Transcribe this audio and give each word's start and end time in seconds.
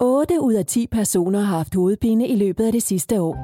8 0.00 0.40
ud 0.40 0.52
af 0.52 0.66
10 0.66 0.86
personer 0.86 1.40
har 1.40 1.56
haft 1.56 1.74
hovedpine 1.74 2.28
i 2.28 2.36
løbet 2.36 2.64
af 2.64 2.72
det 2.72 2.82
sidste 2.82 3.20
år. 3.20 3.36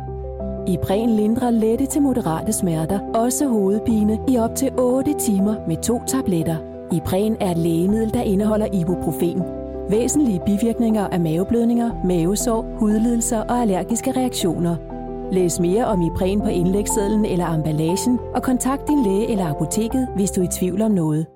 Ibren 0.68 1.10
lindrer 1.10 1.50
lette 1.50 1.86
til 1.86 2.02
moderate 2.02 2.52
smerter, 2.52 3.00
også 3.14 3.48
hovedpine, 3.48 4.18
i 4.28 4.38
op 4.38 4.54
til 4.56 4.70
8 4.78 5.14
timer 5.18 5.66
med 5.68 5.82
to 5.82 6.00
tabletter. 6.06 6.56
Ibren 6.92 7.36
er 7.40 7.50
et 7.50 7.58
lægemiddel, 7.58 8.14
der 8.14 8.22
indeholder 8.22 8.80
ibuprofen. 8.80 9.42
Væsentlige 9.90 10.40
bivirkninger 10.46 11.08
er 11.08 11.18
maveblødninger, 11.18 12.04
mavesår, 12.04 12.62
hudlidelser 12.78 13.40
og 13.40 13.58
allergiske 13.58 14.12
reaktioner. 14.12 14.76
Læs 15.32 15.60
mere 15.60 15.84
om 15.84 16.02
Ibren 16.02 16.40
på 16.40 16.48
indlægssedlen 16.48 17.24
eller 17.24 17.54
emballagen, 17.54 18.18
og 18.34 18.42
kontakt 18.42 18.88
din 18.88 19.02
læge 19.02 19.26
eller 19.26 19.54
apoteket, 19.54 20.08
hvis 20.16 20.30
du 20.30 20.40
er 20.40 20.44
i 20.44 20.58
tvivl 20.58 20.82
om 20.82 20.90
noget. 20.90 21.26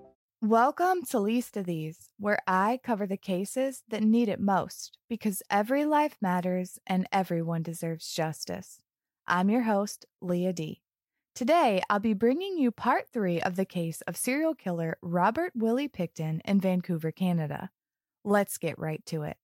Welcome 0.42 1.00
to 1.10 1.24
Least 1.24 1.56
of 1.56 1.64
These, 1.64 2.03
where 2.18 2.38
I 2.46 2.80
cover 2.82 3.06
the 3.06 3.16
cases 3.16 3.82
that 3.88 4.02
need 4.02 4.28
it 4.28 4.40
most 4.40 4.98
because 5.08 5.42
every 5.50 5.84
life 5.84 6.16
matters 6.20 6.78
and 6.86 7.06
everyone 7.12 7.62
deserves 7.62 8.12
justice. 8.12 8.80
I'm 9.26 9.50
your 9.50 9.62
host, 9.62 10.06
Leah 10.20 10.52
D. 10.52 10.80
Today, 11.34 11.82
I'll 11.90 11.98
be 11.98 12.14
bringing 12.14 12.58
you 12.58 12.70
part 12.70 13.08
three 13.12 13.40
of 13.40 13.56
the 13.56 13.64
case 13.64 14.00
of 14.02 14.16
serial 14.16 14.54
killer 14.54 14.98
Robert 15.02 15.52
Willie 15.56 15.88
Pickton 15.88 16.40
in 16.44 16.60
Vancouver, 16.60 17.10
Canada. 17.10 17.70
Let's 18.24 18.56
get 18.56 18.78
right 18.78 19.04
to 19.06 19.22
it. 19.22 19.36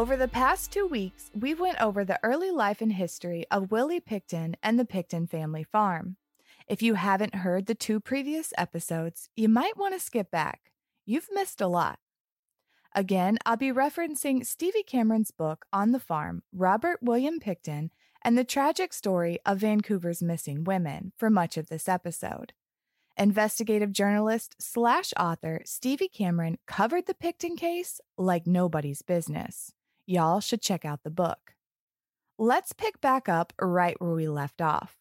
Over 0.00 0.16
the 0.16 0.28
past 0.28 0.72
two 0.72 0.86
weeks, 0.86 1.30
we 1.38 1.52
went 1.52 1.78
over 1.78 2.06
the 2.06 2.18
early 2.22 2.50
life 2.50 2.80
and 2.80 2.90
history 2.90 3.44
of 3.50 3.70
Willie 3.70 4.00
Pickton 4.00 4.54
and 4.62 4.78
the 4.78 4.86
Pickton 4.86 5.28
family 5.28 5.62
farm. 5.62 6.16
If 6.66 6.80
you 6.80 6.94
haven't 6.94 7.34
heard 7.34 7.66
the 7.66 7.74
two 7.74 8.00
previous 8.00 8.54
episodes, 8.56 9.28
you 9.36 9.46
might 9.46 9.76
want 9.76 9.92
to 9.92 10.00
skip 10.00 10.30
back. 10.30 10.72
You've 11.04 11.28
missed 11.34 11.60
a 11.60 11.66
lot. 11.66 11.98
Again, 12.94 13.36
I'll 13.44 13.58
be 13.58 13.72
referencing 13.72 14.46
Stevie 14.46 14.84
Cameron's 14.84 15.32
book 15.32 15.66
On 15.70 15.92
the 15.92 16.00
Farm, 16.00 16.44
Robert 16.50 17.00
William 17.02 17.38
Pickton, 17.38 17.90
and 18.24 18.38
the 18.38 18.42
tragic 18.42 18.94
story 18.94 19.38
of 19.44 19.58
Vancouver's 19.58 20.22
missing 20.22 20.64
women 20.64 21.12
for 21.18 21.28
much 21.28 21.58
of 21.58 21.68
this 21.68 21.90
episode. 21.90 22.54
Investigative 23.18 23.92
journalist 23.92 24.56
slash 24.58 25.12
author 25.18 25.60
Stevie 25.66 26.08
Cameron 26.08 26.56
covered 26.66 27.04
the 27.04 27.12
Pickton 27.12 27.54
case 27.54 28.00
like 28.16 28.46
nobody's 28.46 29.02
business. 29.02 29.74
Y'all 30.10 30.40
should 30.40 30.60
check 30.60 30.84
out 30.84 31.04
the 31.04 31.08
book. 31.08 31.54
Let's 32.36 32.72
pick 32.72 33.00
back 33.00 33.28
up 33.28 33.52
right 33.60 33.94
where 34.00 34.10
we 34.10 34.26
left 34.26 34.60
off. 34.60 34.96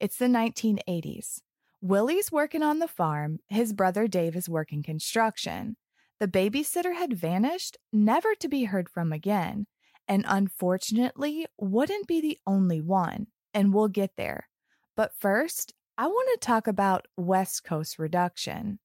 It's 0.00 0.16
the 0.16 0.26
1980s. 0.26 1.42
Willie's 1.80 2.32
working 2.32 2.64
on 2.64 2.80
the 2.80 2.88
farm, 2.88 3.38
his 3.46 3.72
brother 3.72 4.08
Dave 4.08 4.34
is 4.34 4.48
working 4.48 4.82
construction. 4.82 5.76
The 6.18 6.26
babysitter 6.26 6.96
had 6.96 7.12
vanished, 7.12 7.76
never 7.92 8.34
to 8.34 8.48
be 8.48 8.64
heard 8.64 8.88
from 8.88 9.12
again, 9.12 9.68
and 10.08 10.24
unfortunately 10.26 11.46
wouldn't 11.56 12.08
be 12.08 12.20
the 12.20 12.38
only 12.44 12.80
one, 12.80 13.28
and 13.54 13.72
we'll 13.72 13.86
get 13.86 14.16
there. 14.16 14.48
But 14.96 15.12
first, 15.16 15.72
I 15.96 16.08
want 16.08 16.30
to 16.32 16.44
talk 16.44 16.66
about 16.66 17.06
West 17.16 17.62
Coast 17.62 17.96
reduction. 17.96 18.80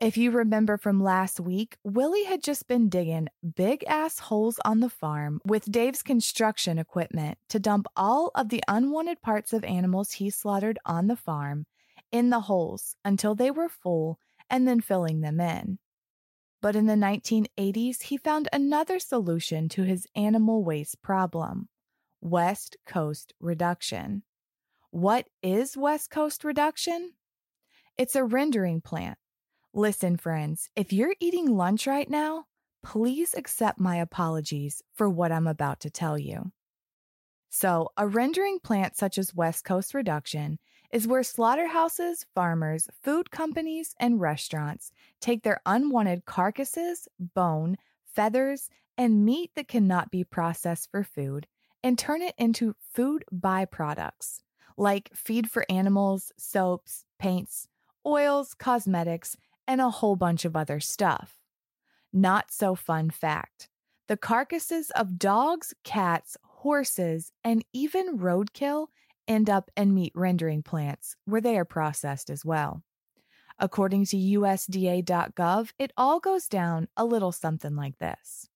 If 0.00 0.16
you 0.16 0.32
remember 0.32 0.76
from 0.76 1.00
last 1.00 1.38
week, 1.38 1.76
Willie 1.84 2.24
had 2.24 2.42
just 2.42 2.66
been 2.66 2.88
digging 2.88 3.28
big 3.54 3.84
ass 3.86 4.18
holes 4.18 4.58
on 4.64 4.80
the 4.80 4.90
farm 4.90 5.40
with 5.46 5.70
Dave's 5.70 6.02
construction 6.02 6.78
equipment 6.78 7.38
to 7.50 7.60
dump 7.60 7.86
all 7.96 8.32
of 8.34 8.48
the 8.48 8.62
unwanted 8.66 9.22
parts 9.22 9.52
of 9.52 9.62
animals 9.62 10.12
he 10.12 10.30
slaughtered 10.30 10.80
on 10.84 11.06
the 11.06 11.16
farm 11.16 11.66
in 12.10 12.30
the 12.30 12.40
holes 12.40 12.96
until 13.04 13.36
they 13.36 13.52
were 13.52 13.68
full 13.68 14.18
and 14.50 14.66
then 14.66 14.80
filling 14.80 15.20
them 15.20 15.40
in. 15.40 15.78
But 16.60 16.74
in 16.74 16.86
the 16.86 16.94
1980s, 16.94 18.02
he 18.02 18.16
found 18.16 18.48
another 18.52 18.98
solution 18.98 19.68
to 19.70 19.84
his 19.84 20.08
animal 20.16 20.64
waste 20.64 21.02
problem 21.02 21.68
West 22.20 22.76
Coast 22.84 23.32
reduction. 23.38 24.24
What 24.90 25.28
is 25.40 25.76
West 25.76 26.10
Coast 26.10 26.42
reduction? 26.42 27.12
It's 27.96 28.16
a 28.16 28.24
rendering 28.24 28.80
plant 28.80 29.18
Listen, 29.76 30.16
friends, 30.16 30.70
if 30.76 30.92
you're 30.92 31.16
eating 31.18 31.46
lunch 31.46 31.88
right 31.88 32.08
now, 32.08 32.44
please 32.84 33.34
accept 33.34 33.80
my 33.80 33.96
apologies 33.96 34.80
for 34.94 35.10
what 35.10 35.32
I'm 35.32 35.48
about 35.48 35.80
to 35.80 35.90
tell 35.90 36.16
you. 36.16 36.52
So, 37.50 37.88
a 37.96 38.06
rendering 38.06 38.60
plant 38.60 38.96
such 38.96 39.18
as 39.18 39.34
West 39.34 39.64
Coast 39.64 39.92
Reduction 39.92 40.60
is 40.92 41.08
where 41.08 41.24
slaughterhouses, 41.24 42.24
farmers, 42.36 42.88
food 43.02 43.32
companies, 43.32 43.96
and 43.98 44.20
restaurants 44.20 44.92
take 45.20 45.42
their 45.42 45.60
unwanted 45.66 46.24
carcasses, 46.24 47.08
bone, 47.18 47.76
feathers, 48.04 48.70
and 48.96 49.24
meat 49.24 49.50
that 49.56 49.66
cannot 49.66 50.12
be 50.12 50.22
processed 50.22 50.88
for 50.92 51.02
food 51.02 51.48
and 51.82 51.98
turn 51.98 52.22
it 52.22 52.36
into 52.38 52.76
food 52.92 53.24
byproducts 53.34 54.38
like 54.76 55.10
feed 55.16 55.50
for 55.50 55.66
animals, 55.68 56.30
soaps, 56.38 57.04
paints, 57.18 57.66
oils, 58.06 58.54
cosmetics, 58.54 59.36
and 59.66 59.80
a 59.80 59.90
whole 59.90 60.16
bunch 60.16 60.44
of 60.44 60.56
other 60.56 60.80
stuff. 60.80 61.38
Not 62.12 62.50
so 62.50 62.74
fun 62.74 63.10
fact 63.10 63.68
the 64.06 64.16
carcasses 64.18 64.90
of 64.90 65.18
dogs, 65.18 65.72
cats, 65.82 66.36
horses, 66.42 67.32
and 67.42 67.64
even 67.72 68.18
roadkill 68.18 68.88
end 69.26 69.48
up 69.48 69.70
in 69.76 69.94
meat 69.94 70.12
rendering 70.14 70.62
plants 70.62 71.16
where 71.24 71.40
they 71.40 71.56
are 71.56 71.64
processed 71.64 72.28
as 72.28 72.44
well. 72.44 72.82
According 73.58 74.04
to 74.06 74.16
USDA.gov, 74.16 75.70
it 75.78 75.92
all 75.96 76.20
goes 76.20 76.48
down 76.48 76.88
a 76.96 77.04
little 77.04 77.32
something 77.32 77.74
like 77.76 77.98
this. 77.98 78.48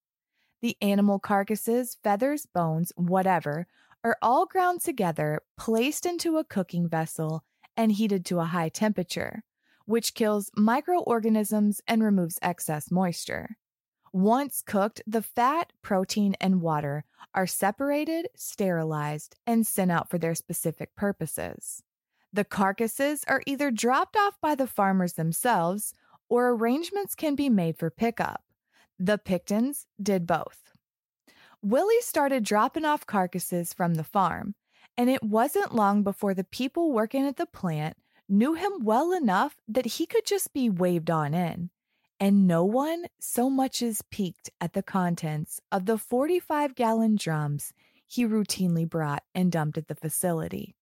The 0.60 0.76
animal 0.82 1.18
carcasses, 1.18 1.96
feathers, 2.02 2.46
bones, 2.46 2.92
whatever, 2.96 3.66
are 4.04 4.18
all 4.20 4.44
ground 4.44 4.82
together, 4.82 5.40
placed 5.56 6.04
into 6.04 6.36
a 6.36 6.44
cooking 6.44 6.88
vessel, 6.88 7.44
and 7.76 7.92
heated 7.92 8.24
to 8.26 8.40
a 8.40 8.44
high 8.44 8.68
temperature 8.68 9.44
which 9.88 10.12
kills 10.12 10.50
microorganisms 10.54 11.80
and 11.88 12.02
removes 12.02 12.38
excess 12.42 12.90
moisture. 12.90 13.56
Once 14.12 14.60
cooked, 14.60 15.00
the 15.06 15.22
fat, 15.22 15.72
protein, 15.80 16.34
and 16.42 16.60
water 16.60 17.06
are 17.34 17.46
separated, 17.46 18.28
sterilized, 18.36 19.36
and 19.46 19.66
sent 19.66 19.90
out 19.90 20.10
for 20.10 20.18
their 20.18 20.34
specific 20.34 20.94
purposes. 20.94 21.82
The 22.30 22.44
carcasses 22.44 23.24
are 23.28 23.42
either 23.46 23.70
dropped 23.70 24.14
off 24.14 24.38
by 24.42 24.54
the 24.54 24.66
farmers 24.66 25.14
themselves 25.14 25.94
or 26.28 26.50
arrangements 26.50 27.14
can 27.14 27.34
be 27.34 27.48
made 27.48 27.78
for 27.78 27.88
pickup. 27.88 28.42
The 28.98 29.16
Picktons 29.16 29.86
did 30.02 30.26
both. 30.26 30.70
Willie 31.62 32.02
started 32.02 32.44
dropping 32.44 32.84
off 32.84 33.06
carcasses 33.06 33.72
from 33.72 33.94
the 33.94 34.04
farm, 34.04 34.54
and 34.98 35.08
it 35.08 35.22
wasn't 35.22 35.74
long 35.74 36.02
before 36.02 36.34
the 36.34 36.44
people 36.44 36.92
working 36.92 37.26
at 37.26 37.38
the 37.38 37.46
plant 37.46 37.96
knew 38.28 38.54
him 38.54 38.84
well 38.84 39.12
enough 39.12 39.56
that 39.66 39.86
he 39.86 40.06
could 40.06 40.26
just 40.26 40.52
be 40.52 40.68
waved 40.68 41.10
on 41.10 41.34
in, 41.34 41.70
and 42.20 42.46
no 42.46 42.64
one 42.64 43.06
so 43.18 43.48
much 43.48 43.82
as 43.82 44.02
peeked 44.10 44.50
at 44.60 44.72
the 44.72 44.82
contents 44.82 45.60
of 45.70 45.86
the 45.86 45.98
45 45.98 46.74
gallon 46.74 47.16
drums 47.16 47.72
he 48.06 48.24
routinely 48.24 48.88
brought 48.88 49.22
and 49.34 49.52
dumped 49.52 49.78
at 49.78 49.88
the 49.88 49.94
facility. 49.94 50.74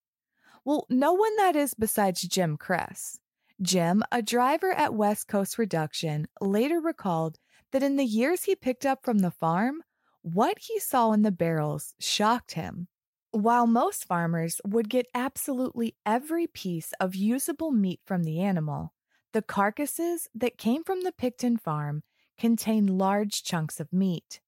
Well, 0.65 0.87
no 0.89 1.13
one 1.13 1.37
that 1.37 1.57
is 1.57 1.75
besides 1.75 2.23
Jim 2.23 2.57
Cress. 2.57 3.19
Jim, 3.61 4.03
a 4.13 4.23
driver 4.23 4.73
at 4.73 4.95
West 4.95 5.29
Coast 5.29 5.59
Reduction, 5.59 6.27
later 6.41 6.81
recalled 6.81 7.39
that 7.73 7.83
in 7.83 7.97
the 7.97 8.05
years 8.05 8.45
he 8.45 8.55
picked 8.55 8.85
up 8.85 9.05
from 9.05 9.19
the 9.19 9.31
farm, 9.31 9.83
What 10.23 10.59
he 10.59 10.79
saw 10.81 11.13
in 11.13 11.23
the 11.23 11.31
barrels 11.31 11.95
shocked 11.99 12.53
him. 12.53 12.89
While 13.37 13.67
most 13.67 14.07
farmers 14.07 14.63
would 14.65 14.89
get 14.89 15.09
absolutely 15.15 15.95
every 16.07 16.47
piece 16.47 16.95
of 16.99 17.15
usable 17.15 17.71
meat 17.71 18.01
from 18.07 18.23
the 18.23 18.41
animal, 18.41 18.95
the 19.35 19.43
carcasses 19.43 20.27
that 20.35 20.57
came 20.57 20.83
from 20.83 21.03
the 21.03 21.13
Pickton 21.13 21.61
farm 21.61 22.03
contained 22.39 22.89
large 22.89 23.43
chunks 23.43 23.79
of 23.79 23.93
meat. 23.93 24.41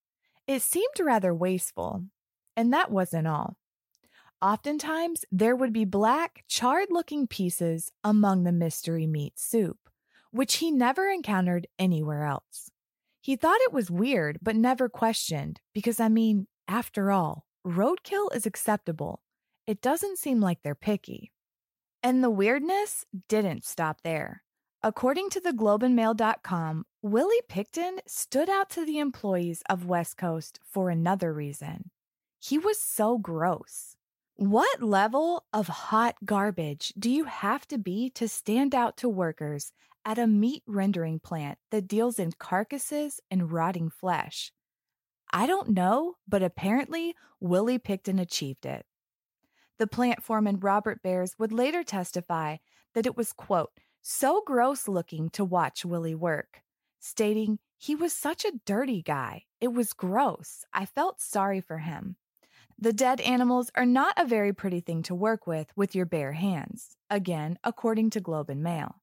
It 0.46 0.62
seemed 0.62 0.99
rather 0.99 1.35
wasteful, 1.35 2.05
and 2.56 2.73
that 2.73 2.90
wasn't 2.90 3.26
all. 3.26 3.58
Oftentimes, 4.40 5.26
there 5.31 5.55
would 5.55 5.75
be 5.75 5.85
black, 5.85 6.44
charred 6.49 6.88
looking 6.90 7.26
pieces 7.26 7.93
among 8.02 8.44
the 8.44 8.52
mystery 8.52 9.06
meat 9.06 9.38
soup, 9.38 9.90
which 10.31 10.55
he 10.55 10.70
never 10.70 11.11
encountered 11.11 11.67
anywhere 11.79 12.25
else. 12.25 12.70
He 13.20 13.37
thought 13.37 13.61
it 13.61 13.73
was 13.75 13.90
weird, 13.90 14.38
but 14.40 14.56
never 14.56 14.88
questioned, 14.88 15.61
because 15.75 16.00
I 16.00 16.08
mean, 16.08 16.46
after 16.67 17.12
all, 17.12 17.44
roadkill 17.69 18.35
is 18.35 18.47
acceptable. 18.47 19.20
It 19.67 19.82
doesn't 19.82 20.19
seem 20.19 20.41
like 20.41 20.62
they're 20.62 20.75
picky. 20.75 21.32
And 22.03 22.25
the 22.25 22.31
weirdness 22.31 23.05
didn't 23.29 23.65
stop 23.65 23.99
there. 24.03 24.43
According 24.82 25.31
to 25.31 25.41
the 25.41 25.50
GlobeandMail.com, 25.50 26.85
Willie 27.03 27.43
Pickton 27.50 27.99
stood 28.06 28.49
out 28.49 28.70
to 28.70 28.85
the 28.85 28.99
employees 28.99 29.62
of 29.69 29.87
West 29.87 30.17
Coast 30.17 30.61
for 30.65 30.88
another 30.88 31.32
reason. 31.32 31.91
He 32.41 32.56
was 32.56 32.81
so 32.81 33.19
gross. 33.19 33.97
What 34.37 34.81
level 34.81 35.44
of 35.53 35.67
hot 35.67 36.14
garbage 36.25 36.93
do 36.99 37.11
you 37.11 37.25
have 37.25 37.67
to 37.69 37.76
be 37.76 38.09
to 38.11 38.29
stand 38.29 38.75
out 38.75 38.97
to 38.99 39.09
workers 39.09 39.73
at 40.05 40.19
a 40.19 40.29
meat 40.29 40.62
rendering 40.67 41.19
plant 41.19 41.59
that 41.73 41.88
deals 41.88 42.21
in 42.21 42.32
carcasses 42.38 43.21
and 43.31 43.50
rotting 43.50 43.91
flesh? 43.91 44.53
I 45.30 45.46
don't 45.46 45.70
know, 45.70 46.14
but 46.26 46.42
apparently 46.42 47.14
Willie 47.40 47.78
Pickton 47.78 48.20
achieved 48.20 48.66
it. 48.66 48.86
The 49.78 49.86
plant 49.86 50.22
foreman 50.22 50.58
Robert 50.60 51.02
Bears 51.02 51.34
would 51.38 51.52
later 51.52 51.84
testify 51.84 52.56
that 52.94 53.06
it 53.06 53.16
was, 53.16 53.32
quote, 53.32 53.70
so 54.00 54.42
gross 54.44 54.88
looking 54.88 55.28
to 55.30 55.44
watch 55.44 55.84
Willie 55.84 56.14
work, 56.14 56.62
stating 56.98 57.58
he 57.76 57.94
was 57.94 58.12
such 58.12 58.44
a 58.44 58.58
dirty 58.66 59.02
guy. 59.02 59.44
It 59.60 59.72
was 59.72 59.92
gross. 59.92 60.64
I 60.72 60.86
felt 60.86 61.20
sorry 61.20 61.60
for 61.60 61.78
him. 61.78 62.16
The 62.78 62.92
dead 62.92 63.20
animals 63.20 63.70
are 63.75 63.86
not 63.86 64.14
a 64.16 64.25
very 64.25 64.52
pretty 64.52 64.80
thing 64.80 65.02
to 65.04 65.14
work 65.14 65.46
with 65.46 65.69
with 65.76 65.94
your 65.94 66.06
bare 66.06 66.32
hands, 66.32 66.96
again, 67.10 67.58
according 67.62 68.10
to 68.10 68.20
Globe 68.20 68.50
and 68.50 68.62
Mail. 68.62 69.02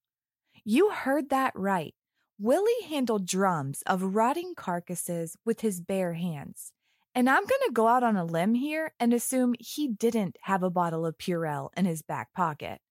You 0.63 0.89
heard 0.89 1.29
that 1.29 1.53
right. 1.55 1.93
Willie 2.37 2.83
handled 2.89 3.25
drums 3.25 3.81
of 3.87 4.15
rotting 4.15 4.55
carcasses 4.55 5.37
with 5.45 5.61
his 5.61 5.79
bare 5.79 6.13
hands. 6.13 6.73
And 7.13 7.29
I'm 7.29 7.45
going 7.45 7.61
to 7.67 7.71
go 7.71 7.87
out 7.87 8.03
on 8.03 8.17
a 8.17 8.25
limb 8.25 8.55
here 8.55 8.91
and 8.99 9.13
assume 9.13 9.55
he 9.57 9.87
didn't 9.87 10.35
have 10.41 10.61
a 10.61 10.69
bottle 10.69 11.05
of 11.05 11.17
Purell 11.17 11.69
in 11.77 11.85
his 11.85 12.01
back 12.01 12.33
pocket. 12.33 12.81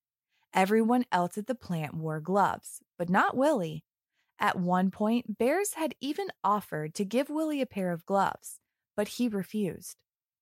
Everyone 0.51 1.05
else 1.11 1.37
at 1.37 1.45
the 1.45 1.53
plant 1.53 1.93
wore 1.93 2.19
gloves, 2.19 2.81
but 2.97 3.07
not 3.07 3.37
Willie. 3.37 3.83
At 4.39 4.59
one 4.59 4.89
point, 4.89 5.37
Bears 5.37 5.75
had 5.75 5.93
even 6.01 6.27
offered 6.43 6.95
to 6.95 7.05
give 7.05 7.29
Willie 7.29 7.61
a 7.61 7.67
pair 7.67 7.91
of 7.91 8.05
gloves, 8.05 8.59
but 8.97 9.09
he 9.09 9.27
refused 9.27 9.97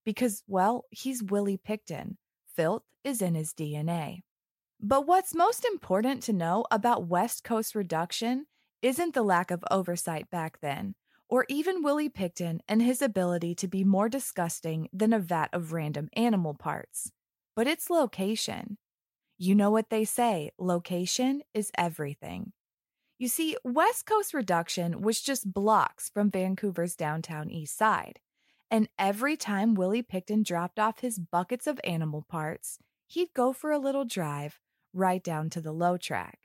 because, 0.05 0.43
well, 0.47 0.85
he's 0.91 1.21
Willie 1.21 1.59
Pickton. 1.59 2.15
Filth 2.55 2.83
is 3.03 3.21
in 3.21 3.35
his 3.35 3.53
DNA. 3.53 4.21
But 4.79 5.05
what's 5.07 5.35
most 5.35 5.65
important 5.65 6.23
to 6.23 6.33
know 6.33 6.65
about 6.71 7.07
West 7.07 7.43
Coast 7.43 7.75
reduction 7.75 8.45
isn't 8.83 9.13
the 9.13 9.23
lack 9.23 9.49
of 9.49 9.63
oversight 9.71 10.29
back 10.29 10.59
then, 10.59 10.93
or 11.29 11.45
even 11.49 11.81
Willie 11.81 12.09
Pickton 12.09 12.59
and 12.67 12.81
his 12.81 13.01
ability 13.01 13.55
to 13.55 13.67
be 13.67 13.83
more 13.83 14.09
disgusting 14.09 14.89
than 14.93 15.13
a 15.13 15.19
vat 15.19 15.47
of 15.53 15.73
random 15.73 16.09
animal 16.13 16.53
parts, 16.53 17.11
but 17.55 17.65
its 17.65 17.89
location. 17.89 18.77
You 19.39 19.55
know 19.55 19.71
what 19.71 19.89
they 19.89 20.05
say 20.05 20.51
location 20.59 21.41
is 21.53 21.71
everything. 21.77 22.51
You 23.17 23.29
see, 23.29 23.55
West 23.63 24.05
Coast 24.05 24.33
reduction 24.33 25.01
was 25.01 25.21
just 25.21 25.53
blocks 25.53 26.09
from 26.09 26.29
Vancouver's 26.29 26.95
downtown 26.95 27.49
east 27.49 27.77
side. 27.77 28.19
And 28.69 28.89
every 28.99 29.37
time 29.37 29.75
Willie 29.75 30.03
Pickton 30.03 30.43
dropped 30.43 30.77
off 30.77 30.99
his 30.99 31.19
buckets 31.19 31.67
of 31.67 31.79
animal 31.83 32.25
parts, 32.27 32.79
he'd 33.07 33.33
go 33.33 33.53
for 33.53 33.71
a 33.71 33.79
little 33.79 34.03
drive 34.03 34.59
right 34.93 35.23
down 35.23 35.49
to 35.51 35.61
the 35.61 35.71
low 35.71 35.95
track. 35.95 36.39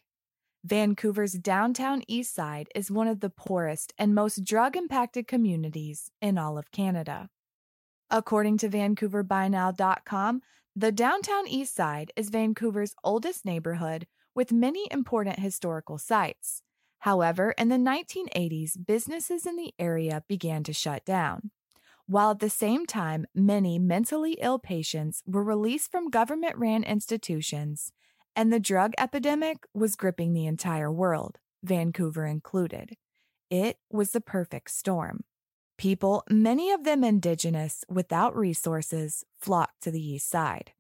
Vancouver's 0.65 1.35
downtown 1.35 2.03
east 2.09 2.35
side 2.35 2.69
is 2.75 2.91
one 2.91 3.07
of 3.07 3.21
the 3.21 3.31
poorest 3.31 3.93
and 3.97 4.15
most 4.15 4.45
drug 4.45 4.77
impacted 4.77 5.29
communities 5.29 6.11
in 6.21 6.37
all 6.37 6.59
of 6.59 6.71
Canada. 6.73 7.29
According 8.11 8.59
to 8.59 8.69
VancouverByNow.com, 8.69 10.43
the 10.75 10.93
downtown 10.93 11.47
east 11.47 11.75
side 11.75 12.13
is 12.17 12.31
Vancouver's 12.31 12.95
oldest 13.05 13.45
neighborhood 13.45 14.07
with 14.35 14.53
many 14.53 14.87
important 14.91 15.39
historical 15.39 15.99
sites. 15.99 16.63
However, 17.01 17.53
in 17.53 17.69
the 17.69 17.77
1980s, 17.77 18.73
businesses 18.85 19.47
in 19.47 19.57
the 19.57 19.73
area 19.79 20.25
began 20.29 20.65
to 20.65 20.73
shut 20.73 21.05
down 21.05 21.51
while 22.09 22.31
at 22.31 22.39
the 22.39 22.49
same 22.49 22.87
time, 22.87 23.27
many 23.35 23.79
mentally 23.79 24.39
ill 24.41 24.59
patients 24.59 25.23
were 25.27 25.45
released 25.45 25.91
from 25.91 26.09
government 26.09 26.57
ran 26.57 26.83
institutions, 26.83 27.93
and 28.39 28.53
the 28.53 28.61
drug 28.61 28.93
epidemic 28.99 29.67
was 29.75 29.97
gripping 29.97 30.33
the 30.33 30.47
entire 30.47 30.93
world, 30.93 31.41
Vancouver 31.65 32.25
included. 32.25 32.97
It 33.51 33.79
was 33.91 34.13
the 34.13 34.21
perfect 34.21 34.71
storm. 34.71 35.25
People, 35.77 36.23
many 36.31 36.71
of 36.71 36.85
them 36.85 37.03
indigenous 37.03 37.85
without 37.89 38.37
resources, 38.37 39.25
flocked 39.37 39.83
to 39.83 39.91
the 39.91 40.01
east 40.01 40.31
side. 40.31 40.71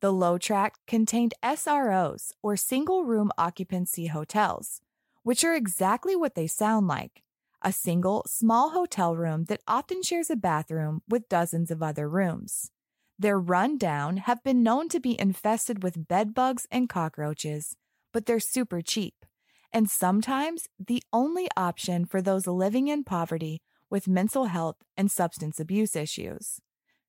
The 0.00 0.12
low 0.12 0.38
track 0.38 0.74
contained 0.88 1.34
SROs, 1.40 2.32
or 2.42 2.56
single 2.56 3.04
room 3.04 3.30
occupancy 3.38 4.08
hotels, 4.08 4.80
which 5.22 5.44
are 5.44 5.54
exactly 5.54 6.16
what 6.16 6.34
they 6.34 6.48
sound 6.48 6.88
like 6.88 7.22
a 7.62 7.70
single, 7.70 8.24
small 8.26 8.70
hotel 8.70 9.14
room 9.14 9.44
that 9.44 9.62
often 9.68 10.02
shares 10.02 10.30
a 10.30 10.36
bathroom 10.36 11.02
with 11.08 11.28
dozens 11.28 11.70
of 11.70 11.80
other 11.80 12.08
rooms. 12.08 12.72
Their 13.18 13.38
rundown 13.38 14.18
have 14.18 14.44
been 14.44 14.62
known 14.62 14.88
to 14.90 15.00
be 15.00 15.20
infested 15.20 15.82
with 15.82 16.06
bedbugs 16.06 16.68
and 16.70 16.88
cockroaches, 16.88 17.74
but 18.12 18.26
they're 18.26 18.38
super 18.38 18.80
cheap, 18.80 19.24
and 19.72 19.90
sometimes 19.90 20.68
the 20.78 21.02
only 21.12 21.48
option 21.56 22.04
for 22.04 22.22
those 22.22 22.46
living 22.46 22.86
in 22.86 23.02
poverty 23.02 23.60
with 23.90 24.06
mental 24.06 24.44
health 24.44 24.76
and 24.96 25.10
substance 25.10 25.58
abuse 25.58 25.96
issues. 25.96 26.60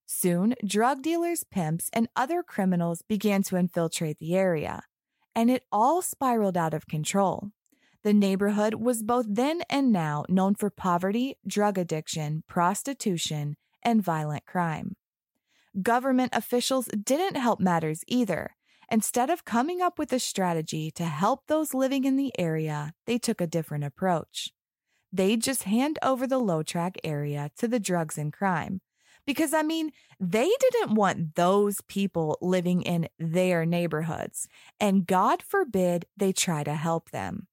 Soon, 0.07 0.55
drug 0.65 1.03
dealers, 1.03 1.43
pimps, 1.43 1.91
and 1.93 2.09
other 2.15 2.41
criminals 2.41 3.03
began 3.03 3.43
to 3.43 3.57
infiltrate 3.57 4.17
the 4.17 4.35
area, 4.35 4.81
and 5.35 5.51
it 5.51 5.63
all 5.71 6.01
spiraled 6.01 6.57
out 6.57 6.73
of 6.73 6.87
control. 6.87 7.51
The 8.01 8.13
neighborhood 8.13 8.73
was 8.73 9.03
both 9.03 9.27
then 9.29 9.61
and 9.69 9.91
now 9.91 10.25
known 10.27 10.55
for 10.55 10.71
poverty, 10.71 11.35
drug 11.45 11.77
addiction, 11.77 12.43
prostitution, 12.47 13.57
and 13.83 14.01
violent 14.01 14.47
crime. 14.47 14.95
Government 15.81 16.31
officials 16.33 16.87
didn't 16.87 17.35
help 17.35 17.59
matters 17.59 18.03
either. 18.07 18.55
Instead 18.91 19.29
of 19.29 19.45
coming 19.45 19.81
up 19.81 19.99
with 19.99 20.11
a 20.11 20.19
strategy 20.19 20.89
to 20.91 21.05
help 21.05 21.45
those 21.45 21.75
living 21.75 22.05
in 22.05 22.15
the 22.15 22.31
area, 22.39 22.93
they 23.05 23.19
took 23.19 23.39
a 23.39 23.47
different 23.47 23.83
approach. 23.83 24.49
They 25.13 25.37
just 25.37 25.63
hand 25.63 25.99
over 26.01 26.25
the 26.25 26.39
low 26.39 26.63
track 26.63 26.97
area 27.03 27.51
to 27.57 27.67
the 27.67 27.79
drugs 27.79 28.17
and 28.17 28.33
crime. 28.33 28.81
Because, 29.27 29.53
I 29.53 29.61
mean, 29.61 29.91
they 30.19 30.49
didn't 30.59 30.95
want 30.95 31.35
those 31.35 31.81
people 31.81 32.39
living 32.41 32.81
in 32.81 33.07
their 33.19 33.63
neighborhoods, 33.63 34.47
and 34.79 35.05
God 35.05 35.43
forbid 35.43 36.05
they 36.17 36.31
try 36.31 36.63
to 36.63 36.73
help 36.73 37.11
them. 37.11 37.47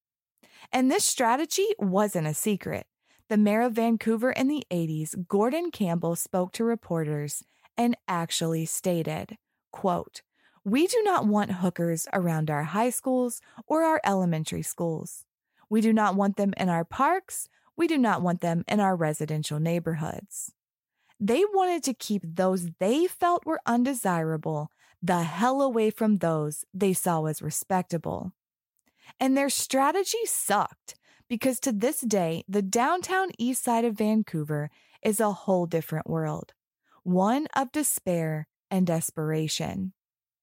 And 0.73 0.91
this 0.91 1.05
strategy 1.05 1.67
wasn't 1.79 2.29
a 2.29 2.35
secret. 2.35 2.87
The 3.29 3.37
mayor 3.37 3.63
of 3.63 3.75
Vancouver 3.75 4.31
in 4.31 4.49
the 4.49 4.65
80s, 4.71 5.27
Gordon 5.29 5.71
Campbell, 5.71 6.17
spoke 6.17 6.53
to 6.53 6.65
reporters 6.65 7.43
and 7.77 7.97
actually 8.09 8.65
stated, 8.67 9.39
quote, 9.71 10.23
we 10.65 10.87
do 10.87 11.01
not 11.05 11.27
want 11.27 11.53
hookers 11.53 12.09
around 12.13 12.51
our 12.51 12.65
high 12.65 12.91
schools 12.91 13.41
or 13.67 13.85
our 13.85 14.01
elementary 14.05 14.63
schools. 14.63 15.25
We 15.71 15.81
do 15.81 15.93
not 15.93 16.17
want 16.17 16.37
them 16.37 16.55
in 16.57 16.69
our 16.69 16.85
parks. 16.85 17.49
We 17.77 17.87
do 17.87 17.99
not 17.99 18.23
want 18.23 18.41
them 18.41 18.65
in 18.67 18.81
our 18.81 18.97
residential 18.97 19.61
neighborhoods. 19.61 20.53
They 21.21 21.45
wanted 21.45 21.83
to 21.85 21.95
keep 21.95 22.23
those 22.25 22.69
they 22.79 23.07
felt 23.07 23.47
were 23.47 23.61
undesirable 23.65 24.71
the 25.03 25.23
hell 25.23 25.63
away 25.63 25.91
from 25.91 26.17
those 26.17 26.65
they 26.75 26.93
saw 26.93 27.27
as 27.27 27.43
respectable. 27.43 28.33
And 29.21 29.37
their 29.37 29.51
strategy 29.51 30.25
sucked 30.25 30.97
because 31.29 31.61
to 31.61 31.73
this 31.73 32.01
day, 32.01 32.45
the 32.49 32.63
downtown 32.63 33.29
east 33.39 33.63
side 33.63 33.85
of 33.85 33.99
Vancouver 33.99 34.71
is 35.03 35.21
a 35.21 35.33
whole 35.33 35.67
different 35.67 36.09
world 36.09 36.55
one 37.07 37.47
of 37.55 37.71
despair 37.71 38.49
and 38.69 38.85
desperation. 38.85 39.93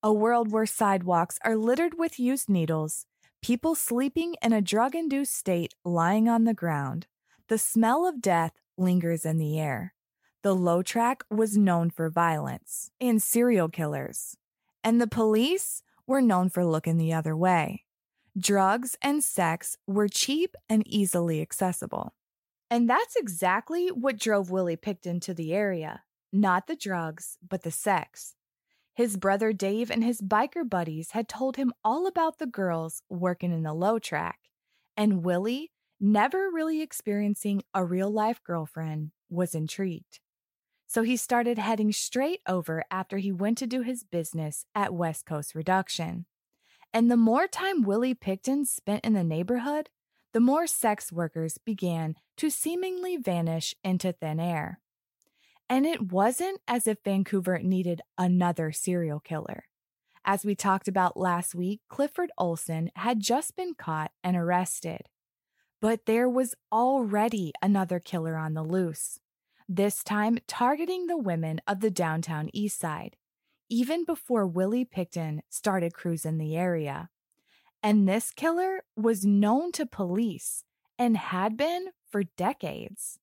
A 0.02 0.14
world 0.14 0.50
where 0.50 0.66
sidewalks 0.66 1.38
are 1.44 1.58
littered 1.58 2.00
with 2.00 2.18
used 2.18 2.50
needles, 2.50 3.06
people 3.42 3.76
sleeping 3.76 4.36
in 4.42 4.54
a 4.54 4.62
drug 4.62 4.96
induced 4.96 5.36
state 5.36 5.74
lying 5.84 6.30
on 6.30 6.46
the 6.46 6.54
ground. 6.54 7.08
The 7.50 7.58
smell 7.58 8.08
of 8.08 8.22
death 8.22 8.54
lingers 8.78 9.26
in 9.26 9.40
the 9.40 9.60
air. 9.60 9.94
The 10.42 10.56
low 10.56 10.82
track 10.82 11.26
was 11.30 11.58
known 11.58 11.90
for 11.90 12.10
violence 12.10 12.92
and 13.02 13.22
serial 13.22 13.68
killers, 13.68 14.38
and 14.86 15.02
the 15.02 15.08
police 15.08 15.84
were 16.08 16.22
known 16.22 16.48
for 16.48 16.64
looking 16.64 16.96
the 16.96 17.12
other 17.12 17.36
way. 17.36 17.84
Drugs 18.38 18.96
and 19.02 19.22
sex 19.22 19.76
were 19.86 20.08
cheap 20.08 20.56
and 20.70 20.88
easily 20.88 21.42
accessible. 21.42 22.14
And 22.72 22.90
that's 22.90 23.18
exactly 23.18 23.90
what 23.90 24.18
drove 24.18 24.50
Willie 24.50 24.78
Pickton 24.78 25.20
to 25.24 25.34
the 25.34 25.54
area 25.54 26.04
not 26.34 26.68
the 26.68 26.76
drugs, 26.76 27.38
but 27.48 27.62
the 27.64 27.72
sex. 27.72 28.36
His 28.96 29.18
brother 29.18 29.54
Dave 29.54 29.90
and 29.90 30.04
his 30.04 30.22
biker 30.22 30.68
buddies 30.70 31.12
had 31.12 31.28
told 31.28 31.56
him 31.56 31.74
all 31.84 32.06
about 32.06 32.38
the 32.40 32.46
girls 32.46 33.02
working 33.10 33.52
in 33.52 33.64
the 33.64 33.74
low 33.74 34.00
track, 34.00 34.40
and 34.98 35.24
Willie, 35.24 35.72
never 36.00 36.50
really 36.52 36.82
experiencing 36.82 37.64
a 37.74 37.86
real 37.86 38.12
life 38.12 38.42
girlfriend, 38.44 39.12
was 39.30 39.56
intrigued. 39.56 40.20
So 40.86 41.02
he 41.02 41.18
started 41.18 41.58
heading 41.58 41.92
straight 41.92 42.42
over 42.48 42.84
after 42.92 43.18
he 43.18 43.32
went 43.32 43.58
to 43.60 43.68
do 43.68 43.82
his 43.82 44.04
business 44.04 44.66
at 44.76 44.94
West 44.94 45.26
Coast 45.26 45.56
Reduction. 45.56 46.26
And 46.94 47.10
the 47.10 47.18
more 47.18 47.48
time 47.48 47.82
Willie 47.82 48.14
Pickton 48.14 48.68
spent 48.68 49.04
in 49.04 49.14
the 49.14 49.24
neighborhood, 49.24 49.90
the 50.34 50.40
more 50.40 50.68
sex 50.68 51.12
workers 51.12 51.58
began 51.58 52.16
to 52.38 52.52
seemingly 52.52 53.18
vanish 53.18 53.74
into 53.84 54.12
thin 54.12 54.40
air. 54.40 54.80
And 55.70 55.86
it 55.86 56.12
wasn't 56.12 56.60
as 56.68 56.88
if 56.88 56.98
Vancouver 57.04 57.60
needed 57.60 58.02
another 58.18 58.72
serial 58.72 59.20
killer. 59.20 59.66
As 60.26 60.46
we 60.46 60.56
talked 60.56 60.88
about 60.88 61.18
last 61.18 61.54
week, 61.54 61.82
Clifford 61.90 62.32
Olson 62.38 62.92
had 62.96 63.20
just 63.20 63.56
been 63.56 63.74
caught 63.74 64.12
and 64.24 64.38
arrested. 64.38 65.10
But 65.82 66.06
there 66.06 66.30
was 66.30 66.56
already 66.72 67.52
another 67.62 68.00
killer 68.00 68.38
on 68.38 68.54
the 68.54 68.64
loose, 68.64 69.20
this 69.68 70.04
time 70.04 70.38
targeting 70.48 71.08
the 71.08 71.18
women 71.18 71.60
of 71.68 71.82
the 71.82 71.92
downtown 71.92 72.50
east 72.54 72.80
side, 72.80 73.18
even 73.70 74.06
before 74.06 74.48
Willie 74.48 74.86
Pickton 74.86 75.40
started 75.50 75.94
cruising 75.94 76.38
the 76.38 76.56
area. 76.56 77.10
And 77.82 78.08
this 78.08 78.32
killer 78.32 78.84
was 78.96 79.26
known 79.26 79.74
to 79.74 79.86
police 79.86 80.64
and 80.98 81.18
had 81.18 81.58
been 81.58 81.88
for 82.10 82.24
decades. 82.24 83.20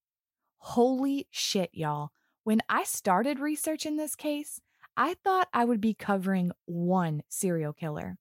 Holy 0.59 1.27
shit, 1.31 1.71
y'all. 1.73 2.11
When 2.43 2.61
I 2.71 2.85
started 2.85 3.39
researching 3.39 3.97
this 3.97 4.17
case, 4.17 4.61
I 4.97 5.15
thought 5.23 5.49
I 5.53 5.67
would 5.67 5.81
be 5.81 5.93
covering 5.93 6.53
one 6.65 7.23
serial 7.29 7.75
killer. 7.75 8.17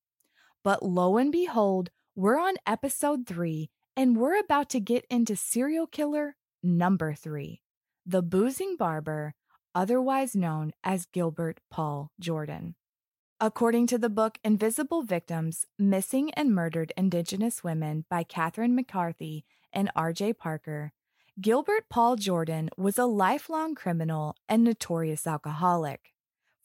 But 0.63 0.83
lo 0.83 1.17
and 1.17 1.31
behold, 1.31 1.89
we're 2.15 2.37
on 2.37 2.55
episode 2.67 3.25
three, 3.25 3.69
and 3.95 4.17
we're 4.17 4.37
about 4.37 4.69
to 4.71 4.81
get 4.81 5.05
into 5.09 5.37
serial 5.37 5.87
killer 5.87 6.35
number 6.61 7.13
three 7.13 7.61
the 8.05 8.21
boozing 8.21 8.75
barber, 8.75 9.35
otherwise 9.75 10.35
known 10.35 10.71
as 10.83 11.05
Gilbert 11.05 11.59
Paul 11.69 12.11
Jordan. 12.19 12.75
According 13.39 13.87
to 13.87 13.97
the 13.97 14.09
book 14.09 14.37
Invisible 14.43 15.03
Victims 15.03 15.65
Missing 15.77 16.31
and 16.33 16.53
Murdered 16.53 16.91
Indigenous 16.97 17.63
Women 17.63 18.05
by 18.09 18.23
Catherine 18.23 18.75
McCarthy 18.75 19.45
and 19.71 19.91
R.J. 19.95 20.33
Parker, 20.33 20.91
Gilbert 21.39 21.87
Paul 21.89 22.17
Jordan 22.17 22.69
was 22.75 22.97
a 22.97 23.05
lifelong 23.05 23.73
criminal 23.73 24.35
and 24.49 24.61
notorious 24.63 25.25
alcoholic. 25.25 26.11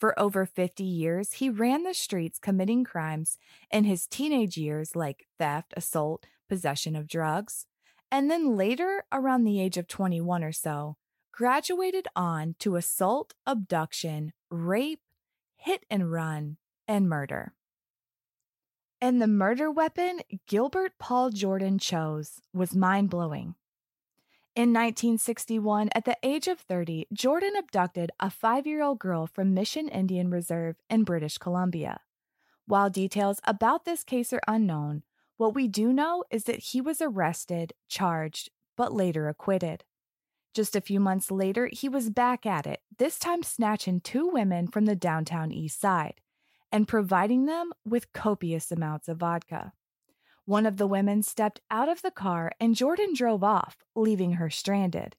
For 0.00 0.19
over 0.19 0.47
50 0.47 0.83
years, 0.83 1.35
he 1.35 1.49
ran 1.49 1.85
the 1.85 1.95
streets 1.95 2.40
committing 2.40 2.83
crimes 2.83 3.38
in 3.71 3.85
his 3.85 4.07
teenage 4.07 4.57
years 4.57 4.97
like 4.97 5.26
theft, 5.38 5.75
assault, 5.76 6.26
possession 6.49 6.97
of 6.97 7.07
drugs, 7.07 7.66
and 8.11 8.28
then 8.28 8.57
later, 8.57 9.04
around 9.12 9.45
the 9.45 9.61
age 9.61 9.76
of 9.76 9.87
21 9.87 10.43
or 10.43 10.50
so, 10.50 10.97
graduated 11.31 12.09
on 12.16 12.57
to 12.59 12.75
assault, 12.75 13.35
abduction, 13.47 14.33
rape, 14.50 15.02
hit 15.57 15.85
and 15.88 16.11
run, 16.11 16.57
and 16.88 17.09
murder. 17.09 17.52
And 19.00 19.23
the 19.23 19.28
murder 19.28 19.71
weapon 19.71 20.21
Gilbert 20.49 20.95
Paul 20.99 21.31
Jordan 21.31 21.78
chose 21.78 22.40
was 22.52 22.75
mind 22.75 23.11
blowing. 23.11 23.54
In 24.56 24.68
1961, 24.68 25.88
at 25.96 26.04
the 26.04 26.16
age 26.23 26.46
of 26.46 26.61
30, 26.61 27.08
Jordan 27.12 27.56
abducted 27.58 28.12
a 28.20 28.30
five 28.30 28.68
year 28.68 28.84
old 28.84 29.00
girl 29.00 29.26
from 29.26 29.52
Mission 29.52 29.88
Indian 29.88 30.30
Reserve 30.30 30.76
in 30.88 31.02
British 31.02 31.38
Columbia. 31.38 31.99
While 32.64 32.88
details 32.88 33.40
about 33.42 33.84
this 33.84 34.04
case 34.04 34.32
are 34.32 34.40
unknown, 34.46 35.02
what 35.38 35.56
we 35.56 35.66
do 35.66 35.92
know 35.92 36.23
is 36.30 36.44
that 36.44 36.61
he 36.61 36.80
was 36.80 37.02
arrested, 37.02 37.73
charged, 37.88 38.50
but 38.76 38.92
later 38.92 39.28
acquitted. 39.28 39.82
Just 40.54 40.76
a 40.76 40.80
few 40.80 41.00
months 41.00 41.32
later, 41.32 41.68
he 41.73 41.88
was 41.88 42.08
back 42.08 42.46
at 42.46 42.64
it, 42.64 42.80
this 42.96 43.18
time 43.18 43.42
snatching 43.42 44.00
two 44.00 44.28
women 44.28 44.68
from 44.68 44.84
the 44.84 44.94
downtown 44.94 45.50
east 45.50 45.80
side 45.80 46.20
and 46.70 46.87
providing 46.87 47.46
them 47.46 47.73
with 47.84 48.12
copious 48.12 48.70
amounts 48.70 49.08
of 49.08 49.16
vodka. 49.16 49.73
One 50.46 50.66
of 50.66 50.76
the 50.76 50.86
women 50.86 51.22
stepped 51.22 51.60
out 51.70 51.88
of 51.88 52.02
the 52.02 52.10
car 52.10 52.52
and 52.60 52.74
Jordan 52.74 53.14
drove 53.14 53.42
off, 53.42 53.78
leaving 53.94 54.32
her 54.32 54.50
stranded. 54.50 55.16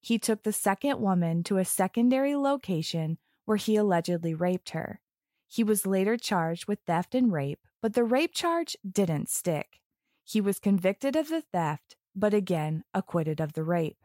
He 0.00 0.18
took 0.18 0.42
the 0.42 0.52
second 0.52 1.00
woman 1.00 1.42
to 1.44 1.56
a 1.56 1.64
secondary 1.64 2.36
location 2.36 3.18
where 3.46 3.56
he 3.56 3.76
allegedly 3.76 4.34
raped 4.34 4.70
her. 4.70 5.00
He 5.48 5.64
was 5.64 5.86
later 5.86 6.16
charged 6.16 6.68
with 6.68 6.80
theft 6.86 7.14
and 7.14 7.32
rape, 7.32 7.60
but 7.80 7.94
the 7.94 8.04
rape 8.04 8.34
charge 8.34 8.76
didn't 8.88 9.30
stick. 9.30 9.80
He 10.24 10.40
was 10.40 10.58
convicted 10.58 11.16
of 11.16 11.28
the 11.28 11.40
theft, 11.40 11.96
but 12.14 12.34
again 12.34 12.84
acquitted 12.92 13.40
of 13.40 13.54
the 13.54 13.62
rape. 13.62 13.98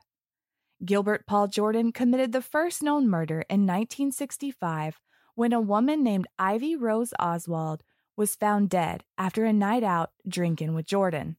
Gilbert 0.86 1.28
Paul 1.28 1.48
Jordan 1.48 1.92
committed 1.92 2.32
the 2.32 2.42
first 2.42 2.82
known 2.82 3.08
murder 3.08 3.42
in 3.50 3.62
1965 3.68 5.00
when 5.36 5.54
a 5.54 5.62
woman 5.62 6.04
named 6.04 6.28
Ivy 6.40 6.76
Rose 6.76 7.14
Oswald 7.20 7.84
was 8.16 8.36
found 8.36 8.70
dead 8.70 9.04
after 9.18 9.46
a 9.46 9.54
night 9.54 9.84
out 9.84 10.12
drinking 10.28 10.74
with 10.74 10.86
Jordan. 10.86 11.38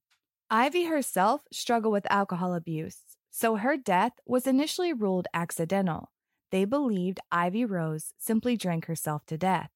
Ivy 0.50 0.84
herself 0.84 1.42
struggled 1.50 1.92
with 1.92 2.10
alcohol 2.10 2.54
abuse, 2.54 2.98
so 3.30 3.56
her 3.56 3.76
death 3.76 4.12
was 4.26 4.46
initially 4.46 4.92
ruled 4.92 5.28
accidental. 5.32 6.12
They 6.50 6.66
believed 6.66 7.20
Ivy 7.30 7.64
Rose 7.64 8.12
simply 8.18 8.56
drank 8.56 8.84
herself 8.84 9.24
to 9.26 9.38
death. 9.38 9.70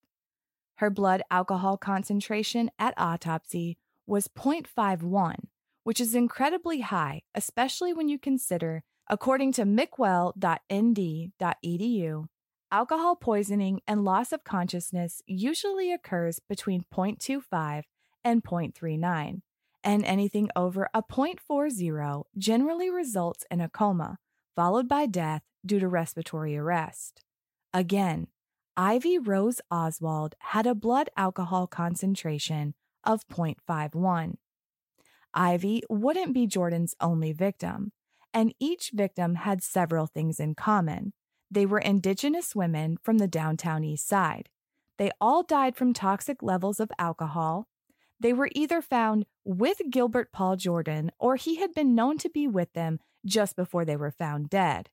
Her 0.77 0.91
blood 0.91 1.23
alcohol 1.31 1.79
concentration 1.79 2.71
at 2.79 2.93
autopsy 2.99 3.79
was 4.07 4.29
0.51, 4.29 5.37
which 5.85 6.01
is 6.01 6.15
incredibly 6.15 6.83
high, 6.83 7.23
especially 7.35 7.95
when 7.95 8.11
you 8.11 8.19
consider, 8.19 8.85
according 9.09 9.53
to 9.53 9.65
mcwell.nd.edu, 9.65 12.29
Alcohol 12.73 13.15
poisoning 13.15 13.81
and 13.87 14.05
loss 14.05 14.33
of 14.33 14.43
consciousness 14.43 15.23
usually 15.25 15.93
occurs 15.93 16.41
between 16.41 16.85
0.25 16.93 17.85
and 18.25 18.43
0.39, 18.43 19.43
and 19.85 20.05
anything 20.05 20.51
over 20.57 20.89
a 20.93 21.01
0.40 21.01 22.25
generally 22.37 22.91
results 22.91 23.45
in 23.53 23.61
a 23.61 23.69
coma, 23.69 24.19
followed 24.57 24.89
by 24.89 25.07
death 25.07 25.43
due 25.65 25.79
to 25.79 25.87
respiratory 25.87 26.57
arrest. 26.57 27.23
Again, 27.73 28.27
Ivy 28.77 29.19
Rose 29.21 29.61
Oswald 29.71 30.35
had 30.41 30.67
a 30.67 30.75
blood 30.75 31.09
alcohol 31.17 31.69
concentration 31.69 32.75
of 33.05 33.29
0.51. 33.29 34.35
Ivy 35.33 35.83
wouldn't 35.89 36.35
be 36.35 36.49
Jordan's 36.49 36.97
only 37.01 37.33
victim, 37.33 37.93
and 38.35 38.53
each 38.59 38.91
victim 38.93 39.37
had 39.37 39.63
several 39.63 40.09
things 40.09 40.41
in 40.41 40.57
common. 40.57 41.13
They 41.51 41.67
were 41.67 41.79
Indigenous 41.79 42.57
women 42.57 42.99
from 43.03 43.19
the 43.19 43.29
downtown 43.29 43.85
east 43.85 44.09
side. 44.09 44.49
They 44.99 45.11
all 45.21 45.43
died 45.43 45.77
from 45.77 45.93
toxic 45.93 46.43
levels 46.43 46.81
of 46.81 46.91
alcohol. 46.99 47.69
They 48.19 48.33
were 48.33 48.49
either 48.55 48.81
found 48.81 49.27
with 49.45 49.81
Gilbert 49.91 50.33
Paul 50.33 50.57
Jordan 50.57 51.13
or 51.19 51.37
he 51.37 51.57
had 51.57 51.75
been 51.75 51.95
known 51.95 52.19
to 52.19 52.31
be 52.31 52.49
with 52.49 52.73
them 52.73 52.99
just 53.25 53.57
before 53.57 53.85
they 53.85 53.97
were 53.97 54.11
found 54.11 54.49
dead. 54.49 54.89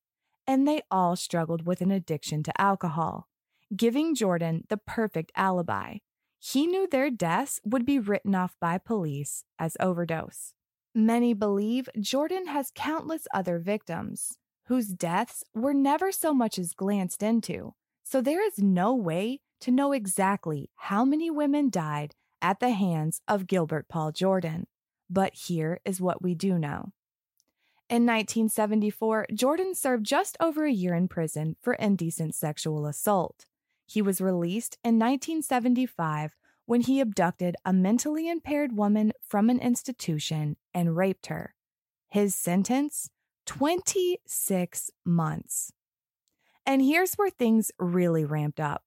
And 0.46 0.68
they 0.68 0.82
all 0.92 1.16
struggled 1.16 1.66
with 1.66 1.80
an 1.82 1.92
addiction 1.92 2.44
to 2.44 2.62
alcohol, 2.62 3.30
giving 3.76 4.14
Jordan 4.14 4.66
the 4.68 4.78
perfect 4.78 5.32
alibi. 5.36 5.98
He 6.38 6.68
knew 6.68 6.86
their 6.86 7.10
deaths 7.10 7.62
would 7.64 7.86
be 7.86 7.98
written 8.00 8.36
off 8.36 8.58
by 8.60 8.78
police 8.78 9.46
as 9.58 9.78
overdose. 9.80 10.54
Many 10.94 11.34
believe 11.34 11.88
Jordan 11.98 12.48
has 12.48 12.72
countless 12.76 13.26
other 13.34 13.58
victims 13.58 14.38
whose 14.66 14.88
deaths 14.88 15.44
were 15.54 15.74
never 15.74 16.12
so 16.12 16.34
much 16.34 16.58
as 16.58 16.74
glanced 16.74 17.22
into, 17.22 17.74
so 18.04 18.22
there 18.22 18.46
is 18.46 18.60
no 18.60 18.94
way 18.94 19.42
to 19.62 19.72
know 19.72 19.92
exactly 19.92 20.70
how 20.76 21.06
many 21.06 21.30
women 21.30 21.70
died 21.70 22.16
at 22.42 22.60
the 22.60 22.72
hands 22.72 23.22
of 23.28 23.48
Gilbert 23.48 23.88
Paul 23.88 24.12
Jordan. 24.12 24.68
But 25.10 25.34
here 25.34 25.80
is 25.86 26.02
what 26.02 26.22
we 26.22 26.36
do 26.36 26.58
know. 26.58 26.92
In 27.90 28.06
1974, 28.06 29.28
Jordan 29.34 29.76
served 29.76 30.06
just 30.06 30.36
over 30.40 30.66
a 30.66 30.72
year 30.72 30.94
in 30.96 31.08
prison 31.08 31.56
for 31.62 31.74
indecent 31.74 32.34
sexual 32.34 32.88
assault. 32.88 33.46
He 33.86 34.02
was 34.02 34.22
released 34.22 34.78
in 34.84 34.98
1975 34.98 36.36
when 36.66 36.82
he 36.82 37.00
abducted 37.00 37.56
a 37.66 37.74
mentally 37.74 38.30
impaired 38.30 38.76
woman 38.76 39.12
from 39.22 39.50
an 39.50 39.60
institution 39.60 40.56
and 40.74 40.96
raped 40.98 41.28
her. 41.28 41.54
His 42.10 42.36
sentence 42.36 43.10
26 43.46 44.92
months. 45.06 45.72
And 46.66 46.82
here's 46.82 47.16
where 47.16 47.30
things 47.30 47.72
really 47.78 48.26
ramped 48.26 48.60
up. 48.60 48.84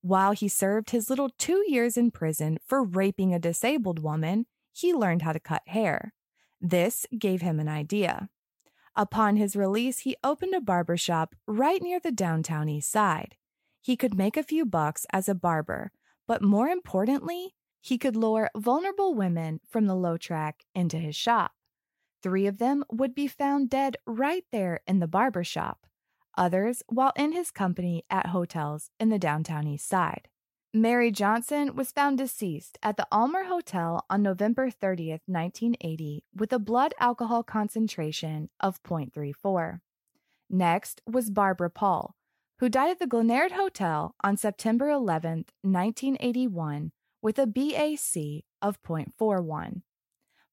While 0.00 0.32
he 0.32 0.48
served 0.48 0.90
his 0.90 1.10
little 1.10 1.30
two 1.38 1.64
years 1.66 1.96
in 1.96 2.10
prison 2.10 2.58
for 2.66 2.82
raping 2.82 3.34
a 3.34 3.38
disabled 3.38 3.98
woman, 3.98 4.46
he 4.72 4.94
learned 4.94 5.22
how 5.22 5.32
to 5.32 5.40
cut 5.40 5.62
hair. 5.66 6.14
This 6.60 7.06
gave 7.18 7.42
him 7.42 7.60
an 7.60 7.68
idea. 7.68 8.28
Upon 8.96 9.36
his 9.36 9.56
release, 9.56 10.00
he 10.00 10.16
opened 10.24 10.54
a 10.54 10.60
barber 10.60 10.96
shop 10.96 11.34
right 11.46 11.82
near 11.82 12.00
the 12.00 12.10
downtown 12.10 12.68
east 12.68 12.90
side. 12.90 13.36
He 13.80 13.96
could 13.96 14.16
make 14.16 14.36
a 14.36 14.42
few 14.42 14.64
bucks 14.64 15.06
as 15.12 15.28
a 15.28 15.34
barber, 15.34 15.92
but 16.26 16.42
more 16.42 16.68
importantly, 16.68 17.54
he 17.80 17.96
could 17.96 18.16
lure 18.16 18.50
vulnerable 18.56 19.14
women 19.14 19.60
from 19.68 19.86
the 19.86 19.94
low 19.94 20.16
track 20.16 20.64
into 20.74 20.98
his 20.98 21.14
shop. 21.14 21.52
Three 22.22 22.46
of 22.46 22.58
them 22.58 22.84
would 22.90 23.14
be 23.14 23.28
found 23.28 23.70
dead 23.70 23.96
right 24.06 24.44
there 24.50 24.80
in 24.86 24.98
the 24.98 25.06
barber 25.06 25.44
shop, 25.44 25.86
others 26.36 26.82
while 26.88 27.12
in 27.16 27.32
his 27.32 27.50
company 27.50 28.04
at 28.10 28.26
hotels 28.26 28.90
in 28.98 29.08
the 29.08 29.18
downtown 29.18 29.66
east 29.66 29.88
side. 29.88 30.28
Mary 30.74 31.10
Johnson 31.10 31.74
was 31.74 31.92
found 31.92 32.18
deceased 32.18 32.78
at 32.82 32.96
the 32.96 33.06
Almer 33.10 33.44
Hotel 33.44 34.04
on 34.10 34.22
November 34.22 34.68
30th, 34.68 35.22
1980, 35.26 36.24
with 36.34 36.52
a 36.52 36.58
blood 36.58 36.92
alcohol 37.00 37.42
concentration 37.42 38.50
of 38.60 38.82
0.34. 38.82 39.80
Next 40.50 41.00
was 41.06 41.30
Barbara 41.30 41.70
Paul, 41.70 42.14
who 42.58 42.68
died 42.68 42.90
at 42.90 42.98
the 42.98 43.06
Glenard 43.06 43.52
Hotel 43.52 44.14
on 44.22 44.36
September 44.36 44.88
11th, 44.88 45.48
1981, 45.62 46.92
with 47.22 47.38
a 47.38 47.46
BAC 47.46 48.44
of 48.60 48.82
0.41 48.82 49.82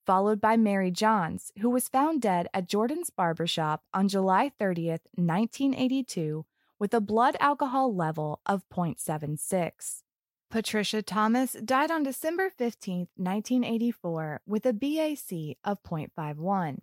followed 0.05 0.39
by 0.39 0.57
Mary 0.57 0.91
Johns, 0.91 1.51
who 1.59 1.69
was 1.69 1.89
found 1.89 2.21
dead 2.21 2.47
at 2.53 2.67
Jordan's 2.67 3.09
barbershop 3.09 3.83
on 3.93 4.07
July 4.07 4.51
30th, 4.59 5.01
1982, 5.15 6.45
with 6.79 6.93
a 6.93 7.01
blood 7.01 7.35
alcohol 7.39 7.93
level 7.93 8.39
of 8.45 8.67
0.76. 8.69 10.03
Patricia 10.51 11.01
Thomas 11.01 11.53
died 11.53 11.91
on 11.91 12.03
December 12.03 12.49
15, 12.49 13.07
1984, 13.15 14.41
with 14.45 14.65
a 14.65 14.73
BAC 14.73 15.57
of 15.63 15.81
0.51. 15.83 16.79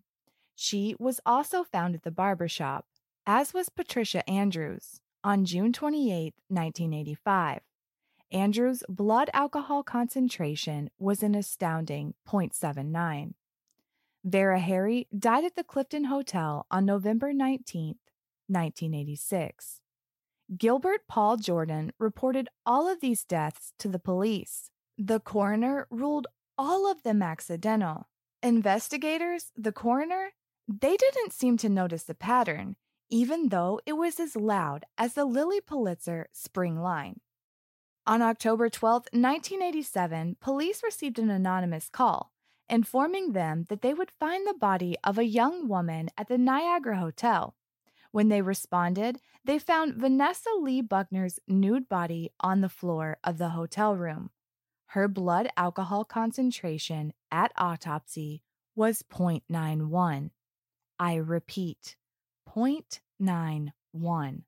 She 0.55 0.95
was 0.99 1.21
also 1.25 1.65
found 1.65 1.95
at 1.95 2.03
the 2.03 2.11
barbershop, 2.11 2.87
as 3.27 3.55
was 3.55 3.69
Patricia 3.69 4.29
Andrews, 4.29 5.01
on 5.25 5.45
June 5.45 5.73
28, 5.73 6.35
1985. 6.49 7.61
Andrew's 8.33 8.83
blood 8.89 9.29
alcohol 9.35 9.83
concentration 9.83 10.89
was 10.99 11.23
an 11.23 11.35
astounding 11.35 12.15
0.79. 12.27 13.35
Vera 14.25 14.59
Harry 14.59 15.07
died 15.17 15.45
at 15.45 15.55
the 15.55 15.63
Clifton 15.63 16.05
Hotel 16.05 16.67
on 16.71 16.87
November 16.87 17.35
19, 17.35 17.97
1986. 18.47 19.81
Gilbert 20.57 21.01
Paul 21.09 21.37
Jordan 21.37 21.93
reported 21.99 22.49
all 22.65 22.91
of 22.91 23.01
these 23.01 23.23
deaths 23.23 23.75
to 23.79 23.89
the 23.89 23.99
police. 23.99 24.71
The 24.97 25.21
coroner 25.21 25.87
ruled 25.91 26.27
all 26.57 26.91
of 26.91 27.03
them 27.03 27.21
accidental. 27.23 28.09
Investigators, 28.43 29.53
the 29.57 29.73
coroner, 29.73 30.31
they 30.67 30.97
didn't 30.97 31.35
seem 31.35 31.59
to 31.59 31.69
notice 31.69 32.05
the 32.05 32.15
pattern, 32.15 32.77
even 33.11 33.51
though 33.51 33.81
it 33.85 33.95
was 33.95 34.19
as 34.19 34.37
loud 34.37 34.87
as 34.97 35.15
the 35.15 35.27
Lilly 35.27 35.61
Pulitzer 35.61 36.29
spring 36.33 36.81
line. 36.81 37.21
On 38.07 38.21
October 38.21 38.69
12, 38.69 39.09
1987, 39.13 40.37
police 40.41 40.83
received 40.83 41.19
an 41.19 41.31
anonymous 41.31 41.89
call 41.89 42.33
informing 42.73 43.33
them 43.33 43.67
that 43.69 43.83
they 43.83 43.93
would 43.93 44.11
find 44.11 44.47
the 44.47 44.55
body 44.55 44.97
of 45.05 45.19
a 45.19 45.27
young 45.27 45.69
woman 45.69 46.09
at 46.17 46.29
the 46.29 46.39
Niagara 46.39 46.97
Hotel. 46.97 47.55
When 48.13 48.29
they 48.29 48.41
responded, 48.41 49.19
they 49.45 49.59
found 49.59 49.97
Vanessa 49.97 50.49
Lee 50.59 50.81
Buckner's 50.81 51.39
nude 51.47 51.87
body 51.89 52.31
on 52.41 52.63
the 52.63 52.71
floor 52.71 53.19
of 53.23 53.37
the 53.37 53.51
hotel 53.51 53.95
room. 53.95 54.31
Her 54.87 55.07
blood 55.07 55.49
alcohol 55.57 56.05
concentration 56.05 57.13
at 57.31 57.53
autopsy 57.59 58.43
was 58.75 59.03
0.91. 59.03 60.31
I 60.99 61.15
repeat, 61.17 61.97
0.91. 62.49 64.43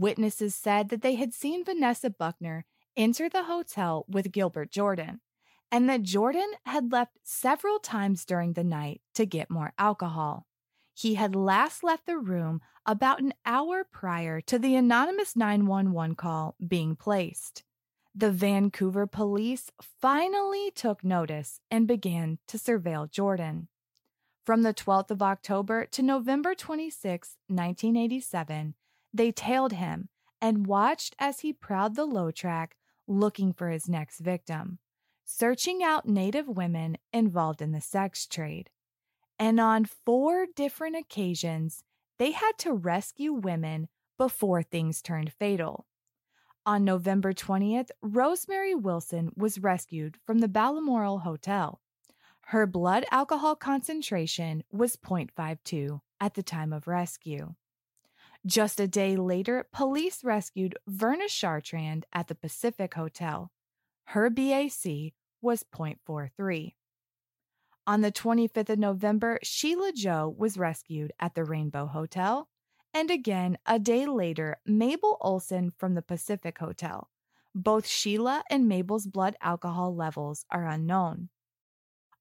Witnesses 0.00 0.54
said 0.54 0.88
that 0.90 1.02
they 1.02 1.14
had 1.14 1.34
seen 1.34 1.64
Vanessa 1.64 2.10
Buckner 2.10 2.64
enter 2.96 3.28
the 3.28 3.44
hotel 3.44 4.04
with 4.08 4.32
Gilbert 4.32 4.70
Jordan 4.70 5.20
and 5.70 5.88
that 5.88 6.02
Jordan 6.02 6.50
had 6.64 6.92
left 6.92 7.18
several 7.22 7.78
times 7.78 8.24
during 8.24 8.52
the 8.52 8.64
night 8.64 9.00
to 9.14 9.26
get 9.26 9.50
more 9.50 9.72
alcohol. 9.78 10.46
He 10.94 11.14
had 11.14 11.34
last 11.36 11.82
left 11.82 12.06
the 12.06 12.18
room 12.18 12.60
about 12.86 13.20
an 13.20 13.34
hour 13.44 13.84
prior 13.84 14.40
to 14.42 14.58
the 14.58 14.76
anonymous 14.76 15.36
911 15.36 16.14
call 16.14 16.56
being 16.66 16.96
placed. 16.96 17.64
The 18.14 18.30
Vancouver 18.30 19.06
police 19.06 19.70
finally 20.00 20.70
took 20.74 21.04
notice 21.04 21.60
and 21.70 21.86
began 21.86 22.38
to 22.48 22.56
surveil 22.56 23.10
Jordan. 23.10 23.68
From 24.44 24.62
the 24.62 24.72
12th 24.72 25.10
of 25.10 25.20
October 25.20 25.84
to 25.86 26.02
November 26.02 26.54
26, 26.54 27.36
1987, 27.48 28.74
they 29.16 29.32
tailed 29.32 29.72
him 29.72 30.08
and 30.40 30.66
watched 30.66 31.14
as 31.18 31.40
he 31.40 31.52
prowled 31.52 31.96
the 31.96 32.04
low 32.04 32.30
track 32.30 32.76
looking 33.06 33.52
for 33.52 33.70
his 33.70 33.88
next 33.88 34.18
victim, 34.18 34.78
searching 35.24 35.82
out 35.82 36.08
Native 36.08 36.48
women 36.48 36.98
involved 37.12 37.62
in 37.62 37.72
the 37.72 37.80
sex 37.80 38.26
trade. 38.26 38.70
And 39.38 39.60
on 39.60 39.84
four 39.84 40.46
different 40.54 40.96
occasions, 40.96 41.82
they 42.18 42.32
had 42.32 42.52
to 42.58 42.72
rescue 42.72 43.32
women 43.32 43.88
before 44.18 44.62
things 44.62 45.02
turned 45.02 45.32
fatal. 45.32 45.86
On 46.64 46.84
November 46.84 47.32
20th, 47.32 47.90
Rosemary 48.02 48.74
Wilson 48.74 49.30
was 49.36 49.58
rescued 49.58 50.16
from 50.26 50.38
the 50.40 50.48
Balmoral 50.48 51.20
Hotel. 51.20 51.80
Her 52.46 52.66
blood 52.66 53.04
alcohol 53.10 53.54
concentration 53.56 54.64
was 54.72 54.96
0.52 54.96 56.00
at 56.20 56.34
the 56.34 56.42
time 56.42 56.72
of 56.72 56.88
rescue. 56.88 57.54
Just 58.46 58.78
a 58.78 58.86
day 58.86 59.16
later, 59.16 59.66
police 59.72 60.22
rescued 60.22 60.78
Verna 60.86 61.24
Chartrand 61.24 62.04
at 62.12 62.28
the 62.28 62.34
Pacific 62.36 62.94
Hotel. 62.94 63.50
Her 64.04 64.30
BAC 64.30 65.14
was 65.42 65.64
0.43. 65.74 66.74
On 67.88 68.00
the 68.02 68.12
25th 68.12 68.70
of 68.70 68.78
November, 68.78 69.40
Sheila 69.42 69.90
Joe 69.92 70.32
was 70.38 70.56
rescued 70.56 71.12
at 71.18 71.34
the 71.34 71.42
Rainbow 71.42 71.86
Hotel. 71.86 72.48
And 72.94 73.10
again, 73.10 73.58
a 73.66 73.80
day 73.80 74.06
later, 74.06 74.58
Mabel 74.64 75.16
Olson 75.20 75.72
from 75.76 75.94
the 75.94 76.02
Pacific 76.02 76.58
Hotel. 76.58 77.10
Both 77.52 77.88
Sheila 77.88 78.44
and 78.48 78.68
Mabel's 78.68 79.08
blood 79.08 79.34
alcohol 79.40 79.92
levels 79.92 80.44
are 80.52 80.68
unknown. 80.68 81.30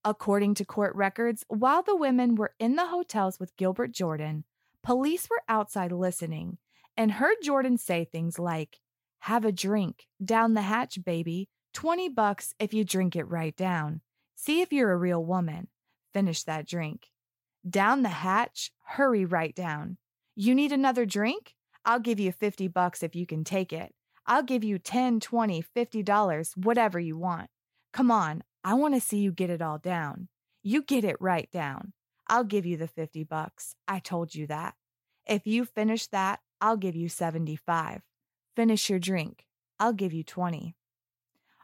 According 0.03 0.55
to 0.55 0.65
court 0.65 0.95
records, 0.95 1.45
while 1.49 1.83
the 1.83 1.95
women 1.95 2.33
were 2.33 2.55
in 2.57 2.75
the 2.75 2.87
hotels 2.87 3.39
with 3.39 3.55
Gilbert 3.57 3.91
Jordan, 3.91 4.43
Police 4.85 5.27
were 5.31 5.41
outside 5.49 5.91
listening 5.91 6.59
and 6.95 7.13
heard 7.13 7.37
Jordan 7.41 7.79
say 7.79 8.05
things 8.05 8.37
like, 8.37 8.77
Have 9.21 9.43
a 9.43 9.51
drink, 9.51 10.05
down 10.23 10.53
the 10.53 10.61
hatch, 10.61 11.03
baby. 11.03 11.49
20 11.73 12.09
bucks 12.09 12.53
if 12.59 12.71
you 12.71 12.83
drink 12.83 13.15
it 13.15 13.23
right 13.23 13.55
down. 13.55 14.01
See 14.35 14.61
if 14.61 14.71
you're 14.71 14.91
a 14.91 14.97
real 14.97 15.25
woman. 15.25 15.69
Finish 16.13 16.43
that 16.43 16.67
drink. 16.67 17.07
Down 17.67 18.03
the 18.03 18.09
hatch, 18.09 18.71
hurry 18.83 19.25
right 19.25 19.55
down. 19.55 19.97
You 20.35 20.53
need 20.53 20.71
another 20.71 21.07
drink? 21.07 21.55
I'll 21.83 21.99
give 21.99 22.19
you 22.19 22.31
50 22.31 22.67
bucks 22.67 23.01
if 23.01 23.15
you 23.15 23.25
can 23.25 23.43
take 23.43 23.73
it. 23.73 23.91
I'll 24.27 24.43
give 24.43 24.63
you 24.63 24.77
10, 24.77 25.19
20, 25.19 25.61
50 25.63 26.03
dollars, 26.03 26.53
whatever 26.55 26.99
you 26.99 27.17
want. 27.17 27.49
Come 27.91 28.11
on, 28.11 28.43
I 28.63 28.75
want 28.75 28.93
to 28.93 29.01
see 29.01 29.17
you 29.17 29.31
get 29.31 29.49
it 29.49 29.63
all 29.63 29.79
down. 29.79 30.27
You 30.61 30.83
get 30.83 31.03
it 31.03 31.17
right 31.19 31.49
down. 31.51 31.93
I'll 32.27 32.43
give 32.43 32.65
you 32.65 32.77
the 32.77 32.87
50 32.87 33.23
bucks. 33.23 33.75
I 33.87 33.99
told 33.99 34.33
you 34.33 34.47
that. 34.47 34.75
If 35.27 35.45
you 35.45 35.65
finish 35.65 36.07
that, 36.07 36.39
I'll 36.61 36.77
give 36.77 36.95
you 36.95 37.09
75. 37.09 38.01
Finish 38.55 38.89
your 38.89 38.99
drink. 38.99 39.45
I'll 39.79 39.93
give 39.93 40.13
you 40.13 40.23
20. 40.23 40.75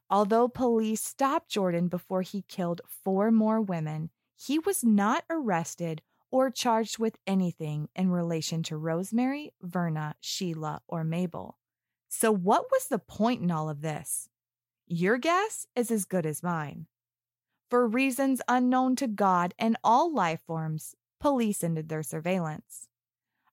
Although 0.10 0.50
police 0.50 1.02
stopped 1.02 1.50
Jordan 1.50 1.88
before 1.88 2.22
he 2.22 2.44
killed 2.44 2.82
four 3.04 3.32
more 3.32 3.62
women, 3.62 4.10
he 4.36 4.60
was 4.60 4.84
not 4.84 5.24
arrested 5.30 6.02
or 6.32 6.50
charged 6.50 6.98
with 6.98 7.18
anything 7.26 7.90
in 7.96 8.10
relation 8.10 8.64
to 8.64 8.78
Rosemary, 8.78 9.54
Verna, 9.62 10.16
Sheila, 10.20 10.82
or 10.88 11.04
Mabel. 11.04 11.58
So, 12.10 12.32
what 12.32 12.66
was 12.72 12.88
the 12.88 13.00
point 13.00 13.42
in 13.42 13.52
all 13.52 13.70
of 13.70 13.82
this? 13.82 14.28
Your 14.86 15.18
guess 15.18 15.66
is 15.76 15.92
as 15.92 16.04
good 16.04 16.26
as 16.26 16.44
mine. 16.44 16.88
For 17.72 17.88
reasons 17.88 18.42
unknown 18.50 18.98
to 18.98 19.08
God 19.08 19.54
and 19.58 19.78
all 19.82 20.14
life 20.14 20.42
forms, 20.46 20.94
police 21.22 21.64
ended 21.64 21.88
their 21.88 22.04
surveillance. 22.04 22.90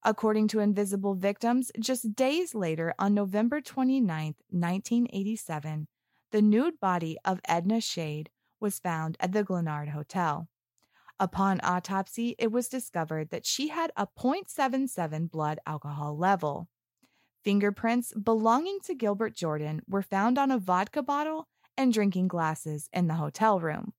According 0.04 0.48
to 0.48 0.58
Invisible 0.58 1.14
Victims, 1.14 1.70
just 1.78 2.16
days 2.16 2.52
later, 2.52 2.92
on 2.98 3.14
November 3.14 3.60
29, 3.60 4.34
1987, 4.50 5.86
the 6.32 6.42
nude 6.42 6.80
body 6.80 7.16
of 7.24 7.40
Edna 7.44 7.80
Shade 7.80 8.28
was 8.58 8.80
found 8.80 9.16
at 9.20 9.30
the 9.30 9.44
Glenard 9.44 9.90
Hotel. 9.90 10.48
Upon 11.20 11.60
autopsy, 11.62 12.34
it 12.40 12.50
was 12.50 12.68
discovered 12.68 13.30
that 13.30 13.46
she 13.46 13.68
had 13.68 13.92
a 13.96 14.08
0.77 14.08 15.30
blood 15.30 15.60
alcohol 15.64 16.18
level. 16.18 16.68
Fingerprints 17.44 18.12
belonging 18.14 18.80
to 18.82 18.96
Gilbert 18.96 19.36
Jordan 19.36 19.80
were 19.88 20.02
found 20.02 20.38
on 20.38 20.50
a 20.50 20.58
vodka 20.58 21.04
bottle 21.04 21.46
and 21.76 21.92
drinking 21.92 22.26
glasses 22.26 22.88
in 22.92 23.06
the 23.06 23.14
hotel 23.14 23.60
room. 23.60 23.92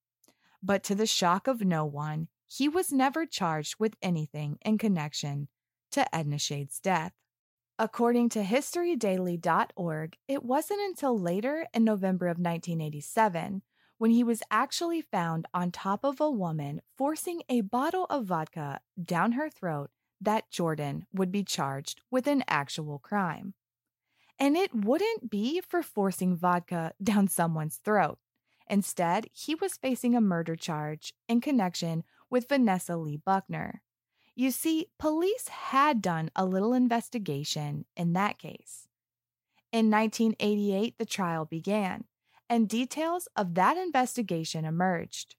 But 0.62 0.84
to 0.86 0.96
the 0.96 1.08
shock 1.08 1.48
of 1.48 1.62
no 1.62 1.86
one, 1.86 2.28
he 2.48 2.68
was 2.68 2.92
never 2.92 3.26
charged 3.26 3.76
with 3.80 3.96
anything 4.02 4.58
in 4.62 4.78
connection 4.78 5.48
to 5.92 6.16
Edna 6.16 6.38
Shade's 6.38 6.80
death. 6.80 7.14
According 7.78 8.30
to 8.30 8.44
HistoryDaily.org, 8.44 10.18
it 10.28 10.44
wasn't 10.44 10.82
until 10.82 11.18
later 11.18 11.66
in 11.74 11.86
November 11.86 12.26
of 12.26 12.38
1987 12.38 13.62
when 13.98 14.12
he 14.12 14.24
was 14.24 14.44
actually 14.52 15.02
found 15.02 15.46
on 15.54 15.72
top 15.72 16.04
of 16.04 16.20
a 16.20 16.32
woman 16.32 16.82
forcing 16.98 17.42
a 17.48 17.62
bottle 17.62 18.06
of 18.10 18.26
vodka 18.26 18.82
down 19.02 19.34
her 19.34 19.50
throat 19.50 19.92
that 20.20 20.50
Jordan 20.52 21.06
would 21.14 21.32
be 21.32 21.44
charged 21.44 22.02
with 22.12 22.28
an 22.28 22.44
actual 22.48 23.00
crime. 23.00 23.54
And 24.38 24.58
it 24.58 24.74
wouldn't 24.74 25.30
be 25.30 25.62
for 25.62 25.84
forcing 25.84 26.36
vodka 26.36 26.94
down 27.04 27.28
someone's 27.28 27.78
throat. 27.78 28.20
Instead, 28.70 29.28
he 29.32 29.56
was 29.56 29.78
facing 29.78 30.16
a 30.16 30.22
murder 30.22 30.56
charge 30.56 31.14
in 31.28 31.42
connection 31.42 32.04
with 32.30 32.48
Vanessa 32.48 32.96
Lee 32.96 33.18
Buckner. 33.18 33.82
You 34.36 34.52
see, 34.52 34.88
police 35.00 35.48
had 35.48 36.02
done 36.02 36.30
a 36.36 36.46
little 36.46 36.74
investigation 36.74 37.86
in 37.98 38.14
that 38.14 38.38
case. 38.38 38.88
In 39.72 39.90
1988, 39.90 40.98
the 40.98 41.06
trial 41.06 41.46
began, 41.46 42.06
and 42.50 42.70
details 42.70 43.28
of 43.36 43.56
that 43.56 43.78
investigation 43.78 44.66
emerged. 44.66 45.36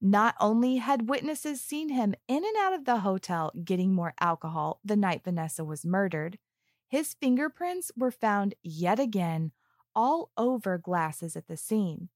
Not 0.00 0.36
only 0.40 0.76
had 0.76 1.08
witnesses 1.08 1.60
seen 1.60 1.88
him 1.88 2.14
in 2.28 2.44
and 2.44 2.56
out 2.58 2.72
of 2.72 2.84
the 2.84 3.00
hotel 3.00 3.52
getting 3.64 3.92
more 3.92 4.14
alcohol 4.20 4.80
the 4.84 4.96
night 4.96 5.24
Vanessa 5.24 5.64
was 5.64 5.84
murdered, 5.84 6.38
his 6.86 7.14
fingerprints 7.14 7.90
were 7.96 8.10
found 8.10 8.54
yet 8.62 8.98
again 8.98 9.52
all 9.94 10.30
over 10.36 10.78
glasses 10.78 11.36
at 11.36 11.48
the 11.48 11.56
scene. 11.56 12.08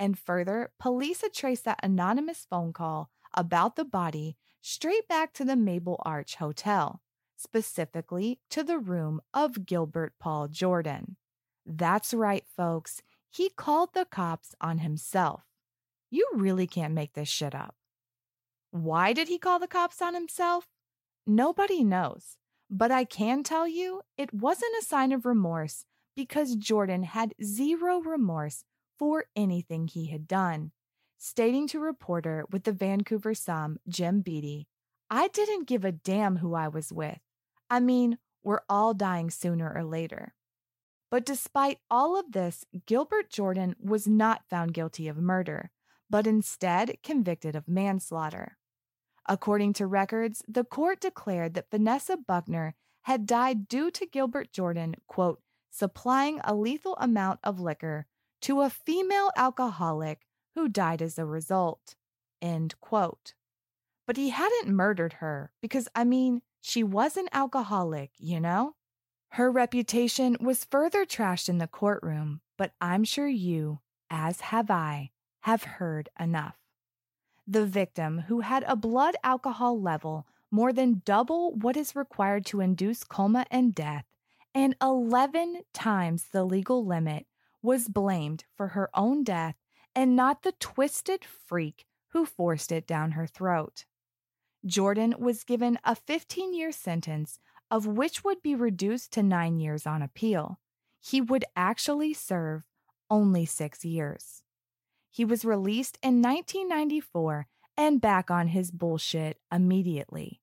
And 0.00 0.18
further, 0.18 0.72
police 0.80 1.20
had 1.20 1.34
traced 1.34 1.66
that 1.66 1.78
anonymous 1.82 2.46
phone 2.48 2.72
call 2.72 3.10
about 3.34 3.76
the 3.76 3.84
body 3.84 4.38
straight 4.62 5.06
back 5.06 5.34
to 5.34 5.44
the 5.44 5.56
Marble 5.56 6.00
Arch 6.06 6.36
Hotel, 6.36 7.02
specifically 7.36 8.40
to 8.48 8.64
the 8.64 8.78
room 8.78 9.20
of 9.34 9.66
Gilbert 9.66 10.14
Paul 10.18 10.48
Jordan. 10.48 11.16
That's 11.66 12.14
right, 12.14 12.44
folks. 12.56 13.02
He 13.28 13.50
called 13.50 13.90
the 13.92 14.06
cops 14.06 14.54
on 14.58 14.78
himself. 14.78 15.42
You 16.10 16.26
really 16.32 16.66
can't 16.66 16.94
make 16.94 17.12
this 17.12 17.28
shit 17.28 17.54
up. 17.54 17.76
Why 18.70 19.12
did 19.12 19.28
he 19.28 19.38
call 19.38 19.58
the 19.58 19.68
cops 19.68 20.00
on 20.00 20.14
himself? 20.14 20.66
Nobody 21.26 21.84
knows. 21.84 22.38
But 22.70 22.90
I 22.90 23.04
can 23.04 23.42
tell 23.42 23.68
you 23.68 24.00
it 24.16 24.32
wasn't 24.32 24.72
a 24.80 24.86
sign 24.86 25.12
of 25.12 25.26
remorse 25.26 25.84
because 26.16 26.56
Jordan 26.56 27.02
had 27.02 27.34
zero 27.42 28.00
remorse 28.00 28.64
for 29.00 29.24
anything 29.34 29.88
he 29.88 30.08
had 30.08 30.28
done. 30.28 30.72
Stating 31.16 31.66
to 31.68 31.80
reporter 31.80 32.44
with 32.50 32.64
the 32.64 32.72
Vancouver 32.72 33.32
Sun, 33.32 33.78
Jim 33.88 34.20
Beatty, 34.20 34.68
I 35.08 35.28
didn't 35.28 35.66
give 35.66 35.86
a 35.86 35.90
damn 35.90 36.36
who 36.36 36.52
I 36.52 36.68
was 36.68 36.92
with. 36.92 37.18
I 37.70 37.80
mean, 37.80 38.18
we're 38.44 38.60
all 38.68 38.92
dying 38.92 39.30
sooner 39.30 39.72
or 39.74 39.84
later. 39.84 40.34
But 41.10 41.24
despite 41.24 41.78
all 41.90 42.20
of 42.20 42.32
this, 42.32 42.66
Gilbert 42.84 43.30
Jordan 43.30 43.74
was 43.82 44.06
not 44.06 44.44
found 44.50 44.74
guilty 44.74 45.08
of 45.08 45.16
murder, 45.16 45.70
but 46.10 46.26
instead 46.26 46.98
convicted 47.02 47.56
of 47.56 47.66
manslaughter. 47.66 48.58
According 49.26 49.72
to 49.74 49.86
records, 49.86 50.44
the 50.46 50.64
court 50.64 51.00
declared 51.00 51.54
that 51.54 51.70
Vanessa 51.70 52.18
Buckner 52.18 52.74
had 53.04 53.24
died 53.24 53.66
due 53.66 53.90
to 53.92 54.04
Gilbert 54.04 54.52
Jordan, 54.52 54.96
quote, 55.06 55.40
supplying 55.70 56.38
a 56.44 56.54
lethal 56.54 56.98
amount 57.00 57.40
of 57.42 57.60
liquor 57.60 58.06
to 58.42 58.60
a 58.60 58.70
female 58.70 59.30
alcoholic 59.36 60.26
who 60.54 60.68
died 60.68 61.02
as 61.02 61.18
a 61.18 61.24
result, 61.24 61.94
end 62.40 62.74
quote. 62.80 63.34
But 64.06 64.16
he 64.16 64.30
hadn't 64.30 64.74
murdered 64.74 65.14
her 65.14 65.52
because, 65.60 65.88
I 65.94 66.04
mean, 66.04 66.42
she 66.60 66.82
was 66.82 67.16
an 67.16 67.28
alcoholic, 67.32 68.10
you 68.18 68.40
know? 68.40 68.74
Her 69.34 69.50
reputation 69.50 70.36
was 70.40 70.64
further 70.64 71.06
trashed 71.06 71.48
in 71.48 71.58
the 71.58 71.68
courtroom, 71.68 72.40
but 72.58 72.72
I'm 72.80 73.04
sure 73.04 73.28
you, 73.28 73.78
as 74.10 74.40
have 74.40 74.70
I, 74.70 75.10
have 75.42 75.62
heard 75.62 76.08
enough. 76.18 76.56
The 77.46 77.64
victim, 77.64 78.24
who 78.26 78.40
had 78.40 78.64
a 78.66 78.76
blood 78.76 79.16
alcohol 79.22 79.80
level 79.80 80.26
more 80.50 80.72
than 80.72 81.02
double 81.04 81.54
what 81.54 81.76
is 81.76 81.94
required 81.94 82.44
to 82.46 82.60
induce 82.60 83.04
coma 83.04 83.46
and 83.50 83.74
death, 83.74 84.04
and 84.52 84.74
11 84.82 85.62
times 85.72 86.26
the 86.32 86.44
legal 86.44 86.84
limit, 86.84 87.26
was 87.62 87.88
blamed 87.88 88.44
for 88.56 88.68
her 88.68 88.90
own 88.94 89.24
death 89.24 89.56
and 89.94 90.16
not 90.16 90.42
the 90.42 90.52
twisted 90.52 91.24
freak 91.24 91.86
who 92.08 92.24
forced 92.24 92.72
it 92.72 92.86
down 92.86 93.12
her 93.12 93.26
throat. 93.26 93.84
Jordan 94.64 95.14
was 95.18 95.44
given 95.44 95.78
a 95.84 95.94
15 95.94 96.54
year 96.54 96.72
sentence 96.72 97.38
of 97.70 97.86
which 97.86 98.24
would 98.24 98.42
be 98.42 98.54
reduced 98.54 99.12
to 99.12 99.22
nine 99.22 99.58
years 99.58 99.86
on 99.86 100.02
appeal. 100.02 100.58
He 101.00 101.20
would 101.20 101.44
actually 101.56 102.12
serve 102.12 102.64
only 103.08 103.46
six 103.46 103.84
years. 103.84 104.42
He 105.10 105.24
was 105.24 105.44
released 105.44 105.98
in 106.02 106.20
1994 106.22 107.46
and 107.76 108.00
back 108.00 108.30
on 108.30 108.48
his 108.48 108.70
bullshit 108.70 109.38
immediately, 109.50 110.40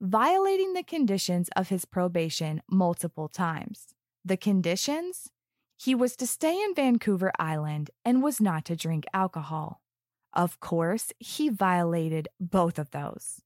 violating 0.00 0.72
the 0.72 0.82
conditions 0.82 1.48
of 1.54 1.68
his 1.68 1.84
probation 1.84 2.62
multiple 2.70 3.28
times. 3.28 3.94
The 4.24 4.36
conditions? 4.36 5.30
He 5.82 5.94
was 5.94 6.14
to 6.16 6.26
stay 6.26 6.60
in 6.62 6.74
Vancouver 6.74 7.32
Island 7.38 7.90
and 8.04 8.22
was 8.22 8.38
not 8.38 8.66
to 8.66 8.76
drink 8.76 9.06
alcohol. 9.14 9.80
Of 10.34 10.60
course, 10.60 11.10
he 11.18 11.48
violated 11.48 12.28
both 12.38 12.78
of 12.78 12.90
those. 12.90 13.40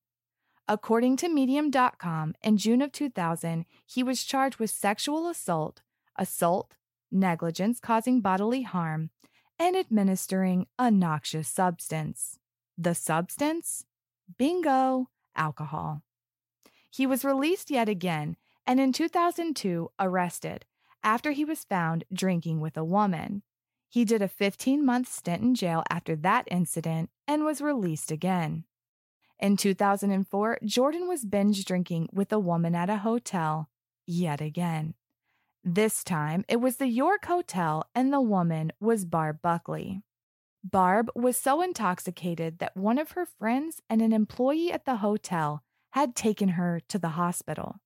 According 0.66 1.16
to 1.18 1.29
Medium.com, 1.29 2.35
in 2.42 2.57
June 2.57 2.83
of 2.83 2.90
2000, 2.90 3.66
he 3.87 4.03
was 4.03 4.25
charged 4.25 4.59
with 4.59 4.70
sexual 4.70 5.29
assault, 5.29 5.83
assault, 6.16 6.75
negligence 7.12 7.79
causing 7.79 8.20
bodily 8.20 8.62
harm, 8.62 9.11
and 9.57 9.77
administering 9.77 10.66
a 10.77 10.90
noxious 10.90 11.47
substance. 11.47 12.40
The 12.77 12.97
substance? 12.97 13.85
Bingo, 14.37 15.09
alcohol. 15.37 16.03
He 16.90 17.07
was 17.07 17.25
released 17.25 17.70
yet 17.70 17.88
again 17.88 18.37
and 18.66 18.81
in 18.81 18.92
2002 18.92 19.92
arrested 20.01 20.64
after 21.04 21.30
he 21.30 21.44
was 21.44 21.62
found 21.62 22.04
drinking 22.12 22.60
with 22.60 22.76
a 22.76 22.84
woman. 22.84 23.42
He 23.88 24.04
did 24.04 24.22
a 24.22 24.28
15 24.28 24.84
month 24.84 25.08
stint 25.08 25.42
in 25.42 25.54
jail 25.54 25.84
after 25.88 26.16
that 26.16 26.48
incident 26.50 27.10
and 27.28 27.44
was 27.44 27.60
released 27.60 28.10
again. 28.10 28.64
In 29.38 29.56
2004, 29.56 30.58
Jordan 30.64 31.06
was 31.06 31.24
binge 31.24 31.64
drinking 31.64 32.08
with 32.12 32.32
a 32.32 32.38
woman 32.38 32.74
at 32.74 32.90
a 32.90 32.98
hotel 32.98 33.68
yet 34.06 34.40
again. 34.40 34.94
This 35.62 36.04
time, 36.04 36.44
it 36.48 36.60
was 36.60 36.76
the 36.76 36.88
York 36.88 37.24
Hotel, 37.24 37.88
and 37.94 38.12
the 38.12 38.20
woman 38.20 38.70
was 38.80 39.06
Barb 39.06 39.40
Buckley. 39.40 40.02
Barb 40.62 41.10
was 41.14 41.38
so 41.38 41.62
intoxicated 41.62 42.58
that 42.58 42.76
one 42.76 42.98
of 42.98 43.12
her 43.12 43.26
friends 43.26 43.80
and 43.88 44.02
an 44.02 44.12
employee 44.12 44.72
at 44.72 44.84
the 44.84 44.96
hotel 44.96 45.62
had 45.92 46.14
taken 46.14 46.50
her 46.50 46.80
to 46.88 46.98
the 46.98 47.10
hospital. 47.10 47.80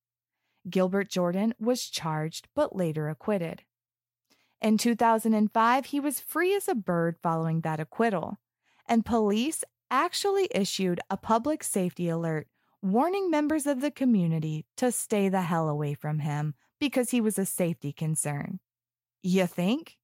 Gilbert 0.70 1.08
Jordan 1.08 1.54
was 1.58 1.88
charged 1.88 2.48
but 2.54 2.76
later 2.76 3.08
acquitted. 3.08 3.62
In 4.60 4.76
2005, 4.76 5.86
he 5.86 6.00
was 6.00 6.20
free 6.20 6.54
as 6.54 6.68
a 6.68 6.74
bird 6.74 7.16
following 7.22 7.60
that 7.60 7.80
acquittal, 7.80 8.38
and 8.86 9.06
police 9.06 9.62
actually 9.90 10.48
issued 10.52 11.00
a 11.08 11.16
public 11.16 11.62
safety 11.62 12.08
alert 12.08 12.48
warning 12.82 13.30
members 13.30 13.66
of 13.66 13.80
the 13.80 13.90
community 13.90 14.64
to 14.76 14.92
stay 14.92 15.28
the 15.28 15.42
hell 15.42 15.68
away 15.68 15.94
from 15.94 16.20
him 16.20 16.54
because 16.78 17.10
he 17.10 17.20
was 17.20 17.38
a 17.38 17.44
safety 17.44 17.92
concern. 17.92 18.60
You 19.22 19.46
think? 19.46 19.96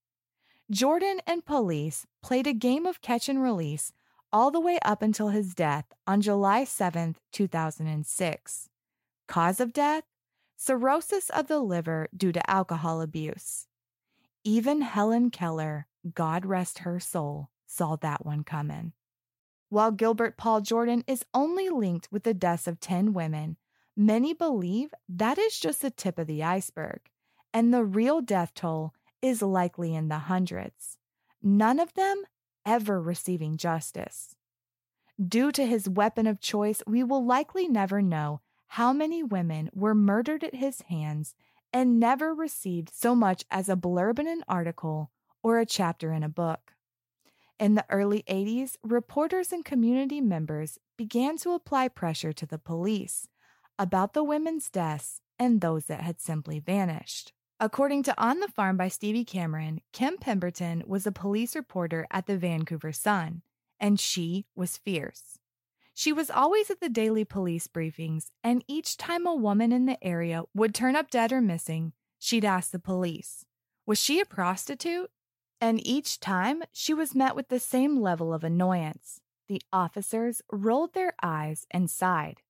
Jordan 0.70 1.20
and 1.26 1.44
police 1.44 2.06
played 2.22 2.46
a 2.46 2.54
game 2.54 2.86
of 2.86 3.00
catch 3.00 3.28
and 3.28 3.42
release 3.42 3.92
all 4.32 4.50
the 4.50 4.60
way 4.60 4.78
up 4.84 5.02
until 5.02 5.28
his 5.28 5.54
death 5.54 5.84
on 6.06 6.20
July 6.20 6.64
7, 6.64 7.14
2006. 7.32 8.68
Cause 9.28 9.60
of 9.60 9.72
death? 9.72 10.04
Cirrhosis 10.64 11.28
of 11.28 11.46
the 11.46 11.58
liver 11.58 12.08
due 12.16 12.32
to 12.32 12.50
alcohol 12.50 13.02
abuse. 13.02 13.66
Even 14.44 14.80
Helen 14.80 15.30
Keller, 15.30 15.86
God 16.14 16.46
rest 16.46 16.78
her 16.78 16.98
soul, 16.98 17.50
saw 17.66 17.96
that 17.96 18.24
one 18.24 18.44
coming. 18.44 18.94
While 19.68 19.90
Gilbert 19.90 20.38
Paul 20.38 20.62
Jordan 20.62 21.04
is 21.06 21.26
only 21.34 21.68
linked 21.68 22.08
with 22.10 22.22
the 22.22 22.32
deaths 22.32 22.66
of 22.66 22.80
10 22.80 23.12
women, 23.12 23.58
many 23.94 24.32
believe 24.32 24.94
that 25.06 25.36
is 25.36 25.60
just 25.60 25.82
the 25.82 25.90
tip 25.90 26.18
of 26.18 26.26
the 26.26 26.42
iceberg, 26.42 27.00
and 27.52 27.74
the 27.74 27.84
real 27.84 28.22
death 28.22 28.54
toll 28.54 28.94
is 29.20 29.42
likely 29.42 29.94
in 29.94 30.08
the 30.08 30.20
hundreds, 30.20 30.96
none 31.42 31.78
of 31.78 31.92
them 31.92 32.24
ever 32.64 33.02
receiving 33.02 33.58
justice. 33.58 34.34
Due 35.22 35.52
to 35.52 35.66
his 35.66 35.90
weapon 35.90 36.26
of 36.26 36.40
choice, 36.40 36.82
we 36.86 37.04
will 37.04 37.22
likely 37.22 37.68
never 37.68 38.00
know 38.00 38.40
how 38.74 38.92
many 38.92 39.22
women 39.22 39.70
were 39.72 39.94
murdered 39.94 40.42
at 40.42 40.56
his 40.56 40.82
hands 40.88 41.36
and 41.72 42.00
never 42.00 42.34
received 42.34 42.90
so 42.92 43.14
much 43.14 43.44
as 43.48 43.68
a 43.68 43.76
blurb 43.76 44.18
in 44.18 44.26
an 44.26 44.42
article 44.48 45.12
or 45.44 45.60
a 45.60 45.66
chapter 45.66 46.12
in 46.12 46.24
a 46.24 46.28
book. 46.28 46.72
In 47.60 47.76
the 47.76 47.84
early 47.88 48.24
80s, 48.28 48.74
reporters 48.82 49.52
and 49.52 49.64
community 49.64 50.20
members 50.20 50.80
began 50.96 51.36
to 51.38 51.52
apply 51.52 51.86
pressure 51.86 52.32
to 52.32 52.46
the 52.46 52.58
police 52.58 53.28
about 53.78 54.12
the 54.12 54.24
women's 54.24 54.68
deaths 54.70 55.20
and 55.38 55.60
those 55.60 55.84
that 55.84 56.00
had 56.00 56.20
simply 56.20 56.58
vanished. 56.58 57.32
According 57.60 58.02
to 58.04 58.20
On 58.20 58.40
the 58.40 58.48
Farm 58.48 58.76
by 58.76 58.88
Stevie 58.88 59.24
Cameron, 59.24 59.82
Kim 59.92 60.18
Pemberton 60.18 60.82
was 60.84 61.06
a 61.06 61.12
police 61.12 61.54
reporter 61.54 62.08
at 62.10 62.26
the 62.26 62.36
Vancouver 62.36 62.90
Sun, 62.90 63.42
and 63.78 64.00
she 64.00 64.46
was 64.56 64.78
fierce. 64.78 65.38
She 65.94 66.12
was 66.12 66.28
always 66.28 66.70
at 66.70 66.80
the 66.80 66.88
daily 66.88 67.24
police 67.24 67.68
briefings, 67.68 68.30
and 68.42 68.64
each 68.66 68.96
time 68.96 69.26
a 69.26 69.34
woman 69.34 69.72
in 69.72 69.86
the 69.86 70.02
area 70.04 70.42
would 70.52 70.74
turn 70.74 70.96
up 70.96 71.08
dead 71.08 71.32
or 71.32 71.40
missing, 71.40 71.92
she'd 72.18 72.44
ask 72.44 72.70
the 72.70 72.78
police, 72.78 73.46
Was 73.86 74.00
she 74.00 74.20
a 74.20 74.26
prostitute? 74.26 75.10
And 75.60 75.84
each 75.86 76.20
time 76.20 76.64
she 76.72 76.92
was 76.92 77.14
met 77.14 77.36
with 77.36 77.48
the 77.48 77.60
same 77.60 78.00
level 78.00 78.34
of 78.34 78.44
annoyance. 78.44 79.20
The 79.48 79.62
officers 79.72 80.42
rolled 80.50 80.94
their 80.94 81.14
eyes 81.22 81.66
and 81.70 81.88
sighed. 81.88 82.42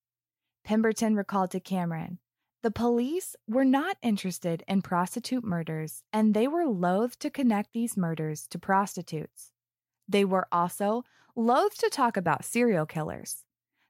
Pemberton 0.65 1.15
recalled 1.15 1.51
to 1.51 1.61
Cameron, 1.61 2.19
the 2.65 2.71
police 2.71 3.37
were 3.47 3.67
not 3.67 3.99
interested 4.01 4.65
in 4.67 4.81
prostitute 4.81 5.45
murders, 5.45 6.03
and 6.15 6.33
they 6.33 6.49
were 6.49 6.65
loath 6.65 7.19
to 7.19 7.29
connect 7.29 7.75
these 7.75 7.95
murders 7.95 8.47
to 8.47 8.59
prostitutes. 8.59 9.53
They 10.09 10.25
were 10.25 10.49
also 10.51 11.05
loath 11.37 11.77
to 11.79 11.90
talk 11.90 12.16
about 12.16 12.44
serial 12.44 12.87
killers. 12.87 13.44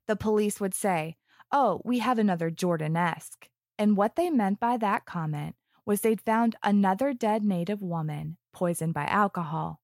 The 0.07 0.17
police 0.17 0.61
would 0.61 0.75
say, 0.75 1.17
Oh, 1.53 1.81
we 1.85 2.01
have 2.01 2.19
another 2.19 2.51
Jordanesque. 2.51 3.49
And 3.79 3.97
what 3.97 4.17
they 4.17 4.31
meant 4.31 4.61
by 4.61 4.77
that 4.79 5.05
comment 5.05 5.55
was 5.87 6.01
they'd 6.01 6.21
found 6.21 6.57
another 6.63 7.13
dead 7.13 7.45
native 7.45 7.83
woman 7.83 8.37
poisoned 8.53 8.95
by 8.95 9.05
alcohol. 9.05 9.81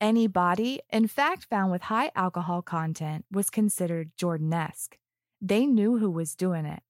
Any 0.00 0.26
body, 0.26 0.80
in 0.90 1.06
fact, 1.06 1.44
found 1.44 1.72
with 1.72 1.82
high 1.82 2.10
alcohol 2.14 2.62
content 2.62 3.24
was 3.30 3.48
considered 3.50 4.10
Jordanesque. 4.16 4.98
They 5.40 5.66
knew 5.66 5.98
who 5.98 6.10
was 6.10 6.34
doing 6.34 6.66
it 6.66 6.82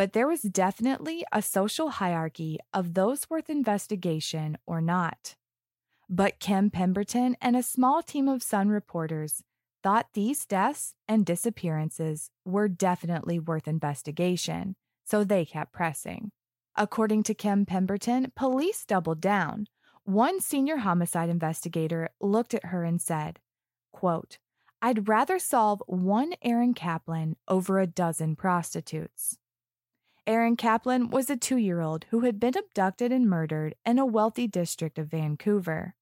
but 0.00 0.14
there 0.14 0.26
was 0.26 0.40
definitely 0.40 1.26
a 1.30 1.42
social 1.42 1.90
hierarchy 1.90 2.58
of 2.72 2.94
those 2.94 3.28
worth 3.28 3.50
investigation 3.50 4.56
or 4.64 4.80
not. 4.80 5.34
But 6.08 6.40
Kim 6.40 6.70
Pemberton 6.70 7.36
and 7.38 7.54
a 7.54 7.62
small 7.62 8.02
team 8.02 8.26
of 8.26 8.42
Sun 8.42 8.70
reporters 8.70 9.42
thought 9.82 10.08
these 10.14 10.46
deaths 10.46 10.94
and 11.08 11.24
disappearances 11.24 12.30
were 12.44 12.68
definitely 12.68 13.38
worth 13.38 13.68
investigation, 13.68 14.76
so 15.04 15.24
they 15.24 15.44
kept 15.44 15.72
pressing. 15.72 16.30
According 16.76 17.24
to 17.24 17.34
Kim 17.34 17.66
Pemberton, 17.66 18.32
police 18.36 18.84
doubled 18.84 19.20
down. 19.20 19.66
One 20.04 20.40
senior 20.40 20.78
homicide 20.78 21.28
investigator 21.28 22.10
looked 22.20 22.54
at 22.54 22.66
her 22.66 22.84
and 22.84 23.00
said, 23.00 23.38
quote, 23.92 24.38
I'd 24.82 25.08
rather 25.08 25.38
solve 25.38 25.82
one 25.86 26.32
Aaron 26.42 26.72
Kaplan 26.72 27.36
over 27.48 27.78
a 27.78 27.86
dozen 27.86 28.34
prostitutes. 28.34 29.36
Aaron 30.26 30.56
Kaplan 30.56 31.10
was 31.10 31.28
a 31.28 31.36
two 31.36 31.56
year 31.56 31.80
old 31.80 32.06
who 32.10 32.20
had 32.20 32.40
been 32.40 32.56
abducted 32.56 33.12
and 33.12 33.28
murdered 33.28 33.74
in 33.84 33.98
a 33.98 34.06
wealthy 34.06 34.46
district 34.46 34.98
of 34.98 35.08
Vancouver. 35.08 35.96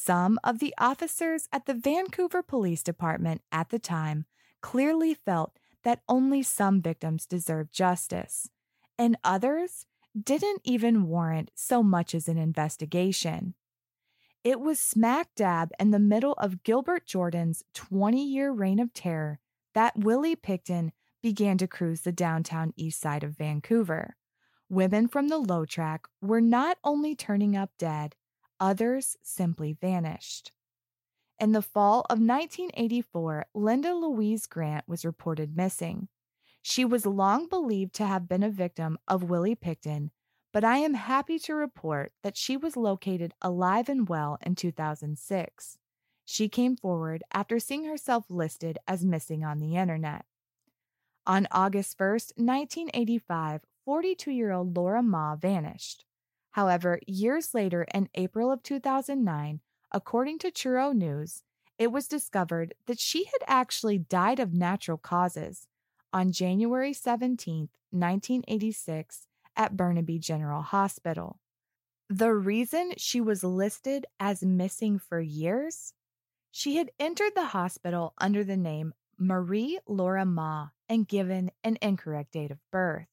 Some 0.00 0.38
of 0.44 0.60
the 0.60 0.72
officers 0.78 1.48
at 1.52 1.66
the 1.66 1.74
Vancouver 1.74 2.40
Police 2.40 2.84
Department 2.84 3.42
at 3.50 3.70
the 3.70 3.80
time 3.80 4.26
clearly 4.60 5.12
felt 5.12 5.58
that 5.82 6.02
only 6.08 6.40
some 6.40 6.80
victims 6.80 7.26
deserved 7.26 7.72
justice, 7.72 8.48
and 8.96 9.18
others 9.24 9.86
didn't 10.18 10.62
even 10.62 11.08
warrant 11.08 11.50
so 11.56 11.82
much 11.82 12.14
as 12.14 12.28
an 12.28 12.38
investigation. 12.38 13.54
It 14.44 14.60
was 14.60 14.78
smack 14.78 15.30
dab 15.34 15.72
in 15.80 15.90
the 15.90 15.98
middle 15.98 16.34
of 16.34 16.62
Gilbert 16.62 17.04
Jordan's 17.04 17.64
20 17.74 18.24
year 18.24 18.52
reign 18.52 18.78
of 18.78 18.94
terror 18.94 19.40
that 19.74 19.98
Willie 19.98 20.36
Pickton 20.36 20.92
began 21.22 21.58
to 21.58 21.66
cruise 21.66 22.02
the 22.02 22.12
downtown 22.12 22.72
east 22.76 23.00
side 23.00 23.24
of 23.24 23.36
Vancouver. 23.36 24.14
Women 24.68 25.08
from 25.08 25.26
the 25.26 25.38
low 25.38 25.64
track 25.64 26.06
were 26.22 26.40
not 26.40 26.78
only 26.84 27.16
turning 27.16 27.56
up 27.56 27.72
dead, 27.78 28.14
others 28.60 29.16
simply 29.22 29.72
vanished. 29.72 30.52
In 31.38 31.52
the 31.52 31.62
fall 31.62 32.00
of 32.10 32.18
1984, 32.18 33.46
Linda 33.54 33.94
Louise 33.94 34.46
Grant 34.46 34.88
was 34.88 35.04
reported 35.04 35.56
missing. 35.56 36.08
She 36.62 36.84
was 36.84 37.06
long 37.06 37.48
believed 37.48 37.94
to 37.94 38.06
have 38.06 38.28
been 38.28 38.42
a 38.42 38.50
victim 38.50 38.98
of 39.06 39.22
Willie 39.22 39.54
Pickton, 39.54 40.10
but 40.52 40.64
I 40.64 40.78
am 40.78 40.94
happy 40.94 41.38
to 41.40 41.54
report 41.54 42.12
that 42.22 42.36
she 42.36 42.56
was 42.56 42.76
located 42.76 43.34
alive 43.40 43.88
and 43.88 44.08
well 44.08 44.38
in 44.44 44.56
2006. 44.56 45.78
She 46.24 46.48
came 46.48 46.76
forward 46.76 47.22
after 47.32 47.58
seeing 47.58 47.84
herself 47.84 48.24
listed 48.28 48.78
as 48.86 49.04
missing 49.04 49.44
on 49.44 49.60
the 49.60 49.76
internet. 49.76 50.26
On 51.26 51.46
August 51.52 51.96
1st, 51.98 52.32
1985, 52.36 53.62
42 53.84 54.30
year 54.30 54.50
old 54.50 54.76
Laura 54.76 55.02
Mah 55.02 55.36
vanished. 55.36 56.04
However, 56.58 56.98
years 57.06 57.54
later, 57.54 57.86
in 57.94 58.08
April 58.16 58.50
of 58.50 58.64
2009, 58.64 59.60
according 59.92 60.40
to 60.40 60.50
Truro 60.50 60.90
News, 60.90 61.44
it 61.78 61.92
was 61.92 62.08
discovered 62.08 62.74
that 62.86 62.98
she 62.98 63.26
had 63.26 63.44
actually 63.46 63.96
died 63.96 64.40
of 64.40 64.52
natural 64.52 64.98
causes 64.98 65.68
on 66.12 66.32
January 66.32 66.92
17, 66.92 67.68
1986, 67.90 69.28
at 69.54 69.76
Burnaby 69.76 70.18
General 70.18 70.62
Hospital. 70.62 71.38
The 72.10 72.34
reason 72.34 72.94
she 72.96 73.20
was 73.20 73.44
listed 73.44 74.06
as 74.18 74.42
missing 74.42 74.98
for 74.98 75.20
years? 75.20 75.94
She 76.50 76.74
had 76.74 76.90
entered 76.98 77.36
the 77.36 77.44
hospital 77.44 78.14
under 78.18 78.42
the 78.42 78.56
name 78.56 78.94
Marie 79.16 79.78
Laura 79.86 80.24
Mah 80.24 80.70
and 80.88 81.06
given 81.06 81.52
an 81.62 81.78
incorrect 81.80 82.32
date 82.32 82.50
of 82.50 82.58
birth. 82.72 83.06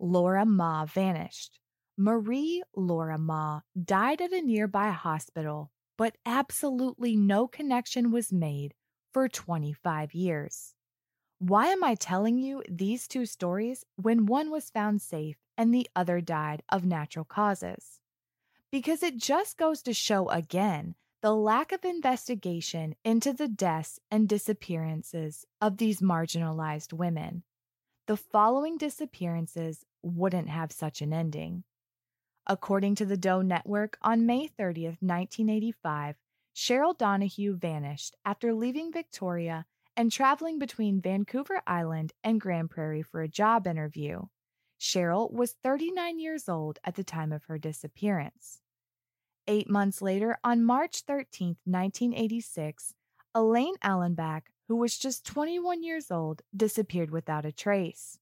Laura 0.00 0.44
Mah 0.44 0.86
vanished. 0.86 1.60
Marie 1.98 2.62
Laura 2.74 3.16
Mah 3.16 3.62
died 3.82 4.20
at 4.20 4.30
a 4.30 4.42
nearby 4.42 4.90
hospital, 4.90 5.70
but 5.96 6.14
absolutely 6.26 7.16
no 7.16 7.48
connection 7.48 8.10
was 8.10 8.30
made 8.30 8.74
for 9.14 9.30
25 9.30 10.12
years. 10.12 10.74
Why 11.38 11.68
am 11.68 11.82
I 11.82 11.94
telling 11.94 12.38
you 12.38 12.62
these 12.68 13.08
two 13.08 13.24
stories 13.24 13.86
when 13.96 14.26
one 14.26 14.50
was 14.50 14.68
found 14.68 15.00
safe 15.00 15.38
and 15.56 15.72
the 15.72 15.88
other 15.96 16.20
died 16.20 16.62
of 16.68 16.84
natural 16.84 17.24
causes? 17.24 18.02
Because 18.70 19.02
it 19.02 19.16
just 19.16 19.56
goes 19.56 19.80
to 19.80 19.94
show 19.94 20.28
again 20.28 20.96
the 21.22 21.34
lack 21.34 21.72
of 21.72 21.82
investigation 21.82 22.94
into 23.06 23.32
the 23.32 23.48
deaths 23.48 23.98
and 24.10 24.28
disappearances 24.28 25.46
of 25.62 25.78
these 25.78 26.00
marginalized 26.00 26.92
women. 26.92 27.42
The 28.06 28.18
following 28.18 28.76
disappearances 28.76 29.86
wouldn't 30.02 30.50
have 30.50 30.72
such 30.72 31.00
an 31.00 31.14
ending. 31.14 31.64
According 32.48 32.94
to 32.96 33.04
the 33.04 33.16
Doe 33.16 33.42
Network, 33.42 33.98
on 34.02 34.24
May 34.24 34.46
30th, 34.46 35.02
1985, 35.02 36.14
Cheryl 36.54 36.96
Donahue 36.96 37.56
vanished 37.56 38.14
after 38.24 38.54
leaving 38.54 38.92
Victoria 38.92 39.66
and 39.96 40.12
traveling 40.12 40.60
between 40.60 41.00
Vancouver 41.00 41.60
Island 41.66 42.12
and 42.22 42.40
Grande 42.40 42.70
Prairie 42.70 43.02
for 43.02 43.20
a 43.20 43.28
job 43.28 43.66
interview. 43.66 44.22
Cheryl 44.78 45.32
was 45.32 45.56
39 45.64 46.20
years 46.20 46.48
old 46.48 46.78
at 46.84 46.94
the 46.94 47.02
time 47.02 47.32
of 47.32 47.44
her 47.46 47.58
disappearance. 47.58 48.60
Eight 49.48 49.68
months 49.68 50.00
later, 50.00 50.38
on 50.44 50.64
March 50.64 51.00
13, 51.00 51.56
1986, 51.64 52.94
Elaine 53.34 53.76
Allenbach, 53.82 54.42
who 54.68 54.76
was 54.76 54.96
just 54.96 55.26
21 55.26 55.82
years 55.82 56.12
old, 56.12 56.42
disappeared 56.56 57.10
without 57.10 57.44
a 57.44 57.50
trace. 57.50 58.18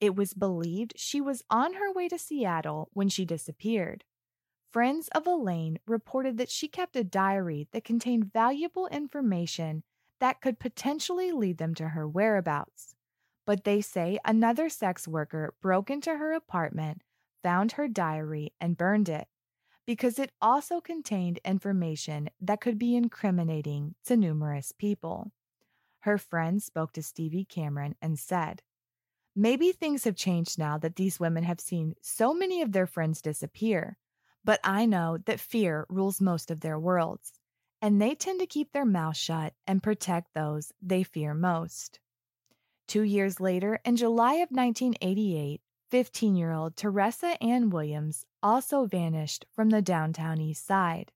It 0.00 0.14
was 0.14 0.34
believed 0.34 0.94
she 0.96 1.20
was 1.20 1.42
on 1.50 1.74
her 1.74 1.92
way 1.92 2.08
to 2.08 2.18
Seattle 2.18 2.90
when 2.92 3.08
she 3.08 3.24
disappeared. 3.24 4.04
Friends 4.70 5.08
of 5.08 5.26
Elaine 5.26 5.78
reported 5.86 6.36
that 6.38 6.50
she 6.50 6.68
kept 6.68 6.96
a 6.96 7.04
diary 7.04 7.68
that 7.72 7.84
contained 7.84 8.32
valuable 8.32 8.88
information 8.88 9.84
that 10.20 10.40
could 10.40 10.58
potentially 10.58 11.32
lead 11.32 11.58
them 11.58 11.74
to 11.76 11.90
her 11.90 12.08
whereabouts. 12.08 12.94
But 13.46 13.64
they 13.64 13.80
say 13.80 14.18
another 14.24 14.68
sex 14.68 15.06
worker 15.06 15.54
broke 15.60 15.90
into 15.90 16.16
her 16.16 16.32
apartment, 16.32 17.02
found 17.42 17.72
her 17.72 17.86
diary, 17.86 18.52
and 18.60 18.76
burned 18.76 19.08
it 19.08 19.28
because 19.86 20.18
it 20.18 20.32
also 20.40 20.80
contained 20.80 21.40
information 21.44 22.30
that 22.40 22.60
could 22.60 22.78
be 22.78 22.96
incriminating 22.96 23.94
to 24.06 24.16
numerous 24.16 24.72
people. 24.72 25.30
Her 26.00 26.18
friend 26.18 26.62
spoke 26.62 26.92
to 26.94 27.02
Stevie 27.02 27.44
Cameron 27.44 27.94
and 28.00 28.18
said, 28.18 28.62
Maybe 29.36 29.72
things 29.72 30.04
have 30.04 30.14
changed 30.14 30.58
now 30.58 30.78
that 30.78 30.96
these 30.96 31.18
women 31.18 31.42
have 31.44 31.60
seen 31.60 31.94
so 32.00 32.32
many 32.32 32.62
of 32.62 32.72
their 32.72 32.86
friends 32.86 33.20
disappear, 33.20 33.98
but 34.44 34.60
I 34.62 34.86
know 34.86 35.18
that 35.26 35.40
fear 35.40 35.86
rules 35.88 36.20
most 36.20 36.50
of 36.50 36.60
their 36.60 36.78
worlds, 36.78 37.32
and 37.82 38.00
they 38.00 38.14
tend 38.14 38.38
to 38.40 38.46
keep 38.46 38.72
their 38.72 38.84
mouths 38.84 39.18
shut 39.18 39.54
and 39.66 39.82
protect 39.82 40.34
those 40.34 40.72
they 40.80 41.02
fear 41.02 41.34
most. 41.34 41.98
Two 42.86 43.02
years 43.02 43.40
later, 43.40 43.80
in 43.84 43.96
July 43.96 44.34
of 44.34 44.50
1988, 44.50 45.60
15 45.90 46.36
year 46.36 46.52
old 46.52 46.76
Teresa 46.76 47.42
Ann 47.42 47.70
Williams 47.70 48.26
also 48.42 48.84
vanished 48.84 49.46
from 49.52 49.70
the 49.70 49.82
downtown 49.82 50.40
east 50.40 50.66
side. 50.66 51.12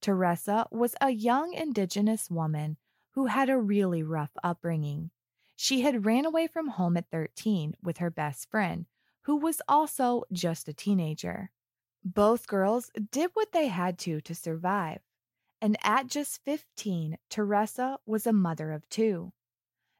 Teresa 0.00 0.66
was 0.70 0.94
a 1.00 1.10
young 1.10 1.54
Indigenous 1.54 2.30
woman 2.30 2.76
who 3.12 3.26
had 3.26 3.48
a 3.48 3.58
really 3.58 4.02
rough 4.02 4.32
upbringing. 4.42 5.10
She 5.56 5.82
had 5.82 6.04
ran 6.04 6.24
away 6.24 6.46
from 6.46 6.68
home 6.68 6.96
at 6.96 7.10
13 7.10 7.74
with 7.82 7.98
her 7.98 8.10
best 8.10 8.50
friend, 8.50 8.86
who 9.22 9.36
was 9.36 9.62
also 9.68 10.24
just 10.32 10.68
a 10.68 10.72
teenager. 10.72 11.50
Both 12.04 12.46
girls 12.46 12.90
did 13.10 13.30
what 13.34 13.52
they 13.52 13.68
had 13.68 13.98
to 14.00 14.20
to 14.20 14.34
survive. 14.34 15.00
And 15.60 15.78
at 15.82 16.08
just 16.08 16.44
15, 16.44 17.16
Teresa 17.30 17.98
was 18.04 18.26
a 18.26 18.32
mother 18.32 18.72
of 18.72 18.88
two. 18.88 19.32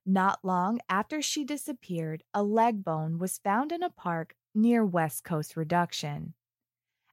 Not 0.05 0.45
long 0.45 0.81
after 0.89 1.23
she 1.23 1.45
disappeared, 1.45 2.23
a 2.35 2.43
leg 2.43 2.85
bone 2.85 3.19
was 3.19 3.39
found 3.39 3.73
in 3.73 3.83
a 3.83 3.89
park 3.89 4.37
near 4.55 4.85
West 4.85 5.25
Coast 5.25 5.57
Reduction. 5.57 6.35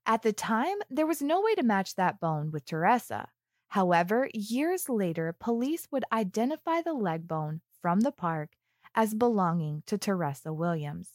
At 0.05 0.23
the 0.23 0.33
time, 0.33 0.77
there 0.89 1.07
was 1.07 1.21
no 1.21 1.41
way 1.41 1.55
to 1.55 1.63
match 1.63 1.95
that 1.95 2.19
bone 2.19 2.51
with 2.51 2.65
Teresa. 2.65 3.29
However, 3.69 4.29
years 4.33 4.89
later, 4.89 5.31
police 5.31 5.87
would 5.91 6.03
identify 6.11 6.81
the 6.81 6.93
leg 6.93 7.27
bone 7.27 7.61
from 7.81 8.01
the 8.01 8.11
park 8.11 8.49
as 8.93 9.13
belonging 9.13 9.83
to 9.87 9.97
Teresa 9.97 10.53
Williams. 10.53 11.07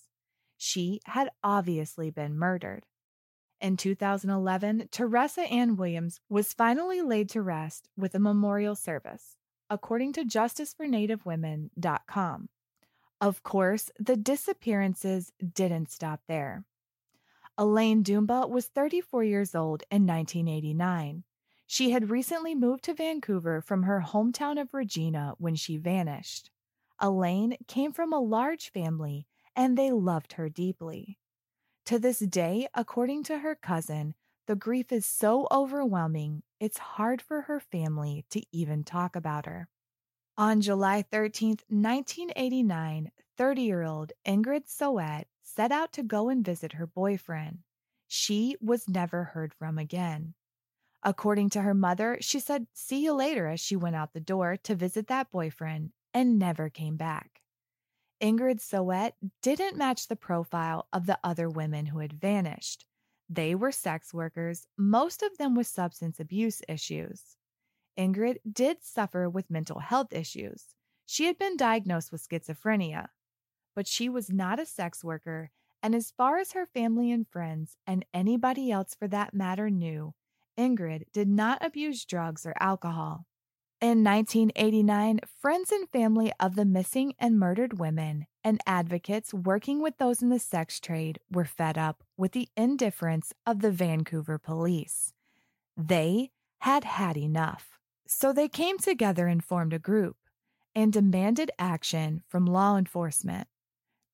She 0.57 1.01
had 1.05 1.31
obviously 1.43 2.11
been 2.11 2.39
murdered. 2.39 2.87
In 3.61 3.77
2011, 3.77 4.89
Teresa 4.91 5.43
Ann 5.43 5.77
Williams 5.77 6.19
was 6.29 6.53
finally 6.53 7.03
laid 7.03 7.29
to 7.31 7.43
rest 7.43 7.89
with 7.97 8.15
a 8.15 8.19
memorial 8.19 8.75
service, 8.75 9.37
according 9.71 10.13
to 10.15 10.25
justicefornativewomen.com. 10.25 12.49
Of 13.19 13.43
course, 13.43 13.91
the 13.99 14.17
disappearances 14.17 15.33
didn't 15.55 15.91
stop 15.91 16.21
there. 16.29 16.65
Elaine 17.57 18.05
Dumba 18.05 18.47
was 18.49 18.67
34 18.67 19.25
years 19.25 19.55
old 19.55 19.85
in 19.91 20.07
1989. 20.07 21.25
She 21.67 21.91
had 21.91 22.11
recently 22.11 22.55
moved 22.55 22.85
to 22.85 22.95
Vancouver 22.95 23.63
from 23.63 23.85
her 23.85 24.05
hometown 24.07 24.61
of 24.61 24.75
Regina 24.75 25.35
when 25.39 25.55
she 25.55 25.79
vanished. 25.79 26.51
Elaine 27.01 27.57
came 27.67 27.93
from 27.93 28.13
a 28.13 28.21
large 28.21 28.71
family 28.71 29.27
and 29.55 29.77
they 29.77 29.91
loved 29.91 30.35
her 30.35 30.49
deeply. 30.49 31.19
To 31.87 31.99
this 31.99 32.19
day, 32.19 32.69
according 32.75 33.23
to 33.25 33.39
her 33.39 33.55
cousin, 33.55 34.15
the 34.47 34.57
grief 34.57 34.93
is 34.93 35.05
so 35.05 35.47
overwhelming, 35.51 36.43
it's 36.61 36.79
hard 36.79 37.21
for 37.21 37.43
her 37.43 37.61
family 37.61 38.25
to 38.31 38.43
even 38.53 38.85
talk 38.85 39.17
about 39.17 39.47
her. 39.47 39.69
On 40.39 40.61
July 40.61 41.03
13, 41.03 41.59
1989, 41.69 43.11
30 43.37 43.63
year 43.63 43.83
old 43.83 44.13
Ingrid 44.27 44.69
Soet 44.69 45.27
set 45.43 45.73
out 45.73 45.93
to 45.93 46.03
go 46.03 46.29
and 46.29 46.45
visit 46.45 46.75
her 46.75 46.87
boyfriend. 46.87 47.59
She 48.09 48.57
was 48.61 48.89
never 48.89 49.25
heard 49.25 49.55
from 49.55 49.79
again. 49.79 50.35
According 51.03 51.51
to 51.51 51.63
her 51.63 51.75
mother, 51.75 52.19
she 52.21 52.41
said, 52.41 52.67
See 52.73 53.05
you 53.05 53.13
later 53.13 53.49
as 53.49 53.61
she 53.61 53.77
went 53.77 53.97
out 53.97 54.13
the 54.13 54.21
door 54.21 54.57
to 54.65 54.75
visit 54.75 55.07
that 55.09 55.31
boyfriend 55.31 55.93
and 56.17 56.39
never 56.39 56.71
came 56.71 56.97
back. 56.97 57.43
Ingrid 58.23 58.63
Soet 58.63 59.13
didn't 59.43 59.77
match 59.77 60.09
the 60.09 60.17
profile 60.17 60.89
of 60.91 61.05
the 61.05 61.19
other 61.23 61.47
women 61.47 61.85
who 61.85 61.99
had 61.99 62.15
vanished. 62.15 62.87
They 63.29 63.55
were 63.55 63.71
sex 63.71 64.15
workers, 64.15 64.67
most 64.79 65.23
of 65.23 65.37
them 65.37 65.55
with 65.55 65.67
substance 65.67 66.19
abuse 66.19 66.63
issues. 66.71 67.37
Ingrid 67.99 68.39
did 68.51 68.83
suffer 68.83 69.29
with 69.29 69.51
mental 69.51 69.81
health 69.81 70.15
issues. 70.15 70.69
She 71.05 71.27
had 71.27 71.39
been 71.39 71.55
diagnosed 71.55 72.11
with 72.11 72.27
schizophrenia, 72.27 73.09
but 73.75 73.87
she 73.87 74.09
was 74.09 74.31
not 74.31 74.59
a 74.59 74.65
sex 74.65 75.05
worker, 75.05 75.51
and 75.83 75.95
as 75.95 76.15
far 76.17 76.39
as 76.39 76.53
her 76.53 76.65
family 76.65 77.13
and 77.13 77.29
friends, 77.29 77.77
and 77.87 78.07
anybody 78.15 78.73
else 78.73 78.97
for 78.99 79.07
that 79.09 79.35
matter, 79.35 79.69
knew, 79.69 80.15
Ingrid 80.59 81.13
did 81.13 81.29
not 81.29 81.63
abuse 81.63 82.07
drugs 82.07 82.47
or 82.47 82.55
alcohol. 82.59 83.27
In 83.83 84.03
1989, 84.03 85.21
friends 85.39 85.71
and 85.71 85.87
family 85.91 86.33
of 86.41 86.57
the 86.57 86.65
missing 86.65 87.12
and 87.19 87.39
murdered 87.39 87.79
women 87.79 88.27
and 88.43 88.59
advocates 88.67 89.35
working 89.35 89.83
with 89.83 89.99
those 89.99 90.23
in 90.23 90.31
the 90.31 90.39
sex 90.39 90.81
trade 90.81 91.21
were 91.31 91.45
fed 91.45 91.77
up 91.77 92.03
with 92.17 92.33
the 92.33 92.49
indifference 92.57 93.35
of 93.45 93.61
the 93.61 93.71
Vancouver 93.71 94.39
police. 94.39 95.12
They 95.77 96.31
had 96.61 96.85
had 96.85 97.19
enough. 97.19 97.79
So 98.07 98.33
they 98.33 98.49
came 98.49 98.79
together 98.79 99.27
and 99.27 99.45
formed 99.45 99.75
a 99.75 99.79
group 99.79 100.17
and 100.75 100.91
demanded 100.91 101.51
action 101.59 102.23
from 102.27 102.47
law 102.47 102.79
enforcement. 102.79 103.47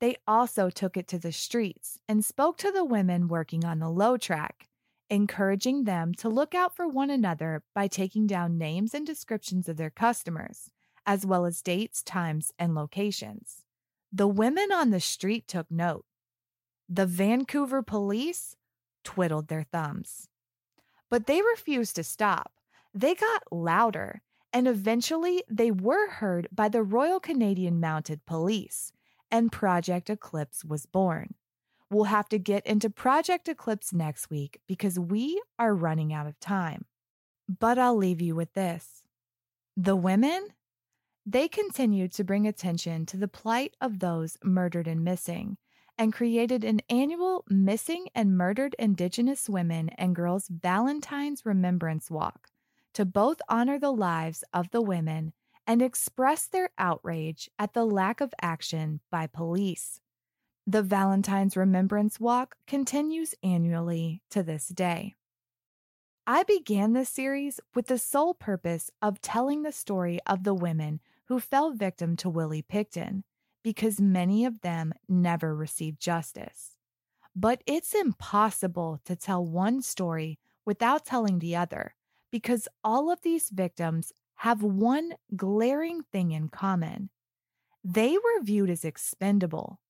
They 0.01 0.17
also 0.27 0.71
took 0.71 0.97
it 0.97 1.07
to 1.09 1.21
the 1.21 1.31
streets 1.31 2.01
and 2.09 2.25
spoke 2.25 2.59
to 2.59 2.73
the 2.73 2.85
women 2.85 3.29
working 3.29 3.65
on 3.65 3.79
the 3.79 3.91
low 3.91 4.17
track 4.17 4.69
encouraging 5.13 5.85
them 5.85 6.15
to 6.15 6.27
look 6.27 6.55
out 6.55 6.75
for 6.75 6.89
one 6.89 7.11
another 7.11 7.63
by 7.75 7.87
taking 7.87 8.27
down 8.27 8.57
names 8.57 8.95
and 8.95 9.07
descriptions 9.07 9.69
of 9.69 9.77
their 9.77 9.91
customers, 9.91 10.71
as 11.05 11.27
well 11.27 11.45
as 11.45 11.61
dates, 11.61 12.03
times, 12.03 12.51
and 12.59 12.75
locations. 12.75 13.63
The 14.11 14.27
women 14.27 14.73
on 14.73 14.89
the 14.89 15.01
street 15.01 15.47
took 15.47 15.71
note. 15.71 16.07
The 16.89 17.05
Vancouver 17.05 17.83
police 17.83 18.57
twiddled 19.05 19.49
their 19.49 19.65
thumbs. 19.65 20.29
But 21.11 21.27
they 21.27 21.43
refused 21.43 21.97
to 21.97 22.05
stop. 22.05 22.51
They 22.95 23.15
got 23.15 23.43
louder, 23.53 24.23
and 24.51 24.67
eventually 24.67 25.43
they 25.47 25.71
were 25.71 26.09
heard 26.09 26.49
by 26.51 26.71
the 26.71 26.83
Royal 26.83 27.21
Canadian 27.21 27.81
Mounted 27.81 28.25
Police, 28.25 28.95
and 29.31 29.53
Project 29.53 30.09
Eclipse 30.09 30.65
was 30.65 30.87
born. 30.87 31.35
We'll 31.93 32.05
have 32.05 32.29
to 32.31 32.39
get 32.39 32.67
into 32.67 32.89
Project 32.89 33.49
Eclipse 33.49 33.93
next 33.93 34.31
week 34.31 34.61
because 34.67 34.99
we 34.99 35.43
are 35.59 35.75
running 35.75 36.11
out 36.11 36.27
of 36.27 36.41
time. 36.41 36.87
But 37.47 37.79
I'll 37.79 37.97
leave 37.97 38.23
you 38.23 38.35
with 38.35 38.55
this 38.55 39.03
the 39.77 39.95
women, 39.95 40.49
they 41.27 41.49
continued 41.49 42.13
to 42.13 42.25
bring 42.25 42.47
attention 42.47 43.05
to 43.07 43.19
the 43.19 43.29
plight 43.29 43.77
of 43.79 43.99
those 43.99 44.39
murdered 44.43 44.89
and 44.89 45.05
missing 45.05 45.59
and 45.99 46.15
created 46.15 46.65
an 46.65 46.81
annual 46.89 47.45
Missing 47.51 48.07
and 48.15 48.39
Murdered 48.39 48.75
Indigenous 48.79 49.49
Women 49.49 49.91
and 49.91 50.17
Girls 50.17 50.49
Valentine's 50.49 51.45
Remembrance 51.45 52.11
Walk 52.11 52.49
to 52.95 53.05
both 53.05 53.43
honor 53.51 53.79
the 53.79 53.93
lives 53.93 54.43
of 54.55 54.71
the 54.71 54.81
women 54.81 55.35
and 55.67 55.83
express 55.83 56.47
their 56.47 56.71
outrage 56.79 57.51
at 57.59 57.75
the 57.75 57.85
lack 57.85 58.23
of 58.23 58.33
action 58.41 59.01
by 59.11 59.27
police. 59.27 60.01
The 60.67 60.83
Valentine's 60.85 61.57
Remembrance 61.57 62.21
Walk 62.21 62.55
continues 62.69 63.35
annually 63.43 64.23
to 64.31 64.45
this 64.45 64.69
day. 64.69 65.17
I 66.25 66.45
began 66.45 66.93
this 66.93 67.09
series 67.09 67.59
with 67.75 67.89
the 67.89 67.99
sole 67.99 68.33
purpose 68.33 68.89
of 69.03 69.21
telling 69.21 69.63
the 69.63 69.73
story 69.73 70.21
of 70.25 70.45
the 70.45 70.55
women 70.55 71.01
who 71.27 71.41
fell 71.41 71.73
victim 71.73 72.15
to 72.19 72.31
Willie 72.31 72.63
Pickton 72.63 73.25
because 73.65 74.01
many 74.01 74.45
of 74.45 74.61
them 74.61 74.93
never 75.09 75.53
received 75.53 76.01
justice. 76.01 76.77
But 77.35 77.65
it's 77.67 77.93
impossible 77.93 79.01
to 79.05 79.17
tell 79.17 79.45
one 79.45 79.83
story 79.83 80.39
without 80.65 81.05
telling 81.05 81.41
the 81.41 81.57
other 81.57 81.97
because 82.31 82.69
all 82.85 83.11
of 83.11 83.23
these 83.23 83.51
victims 83.51 84.13
have 84.37 84.63
one 84.63 85.15
glaring 85.35 86.03
thing 86.13 86.31
in 86.31 86.51
common. 86.51 87.11
They 87.83 88.13
were 88.13 88.43
viewed 88.45 88.71
as 88.71 88.85
expendable 88.85 89.81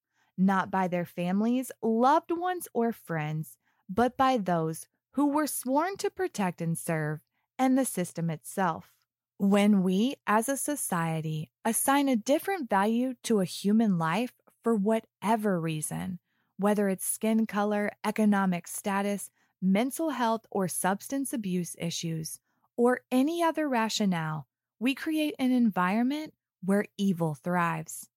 not 0.46 0.70
by 0.70 0.88
their 0.88 1.04
families, 1.04 1.70
loved 1.82 2.30
ones, 2.30 2.68
or 2.74 2.92
friends, 2.92 3.56
but 3.88 4.16
by 4.16 4.36
those 4.36 4.86
who 5.12 5.28
were 5.28 5.46
sworn 5.46 5.96
to 5.98 6.10
protect 6.10 6.60
and 6.60 6.76
serve, 6.76 7.20
and 7.58 7.76
the 7.76 7.84
system 7.84 8.30
itself. 8.30 8.92
When 9.38 9.82
we, 9.82 10.16
as 10.26 10.48
a 10.48 10.56
society, 10.56 11.50
assign 11.64 12.08
a 12.08 12.16
different 12.16 12.70
value 12.70 13.14
to 13.24 13.40
a 13.40 13.44
human 13.44 13.98
life 13.98 14.32
for 14.62 14.74
whatever 14.74 15.60
reason, 15.60 16.18
whether 16.58 16.88
it's 16.88 17.04
skin 17.04 17.46
color, 17.46 17.90
economic 18.04 18.68
status, 18.68 19.30
mental 19.60 20.10
health, 20.10 20.46
or 20.50 20.68
substance 20.68 21.32
abuse 21.32 21.76
issues, 21.78 22.38
or 22.76 23.00
any 23.10 23.42
other 23.42 23.68
rationale, 23.68 24.46
we 24.78 24.94
create 24.94 25.34
an 25.38 25.52
environment 25.52 26.34
where 26.64 26.86
evil 26.96 27.34
thrives 27.34 28.08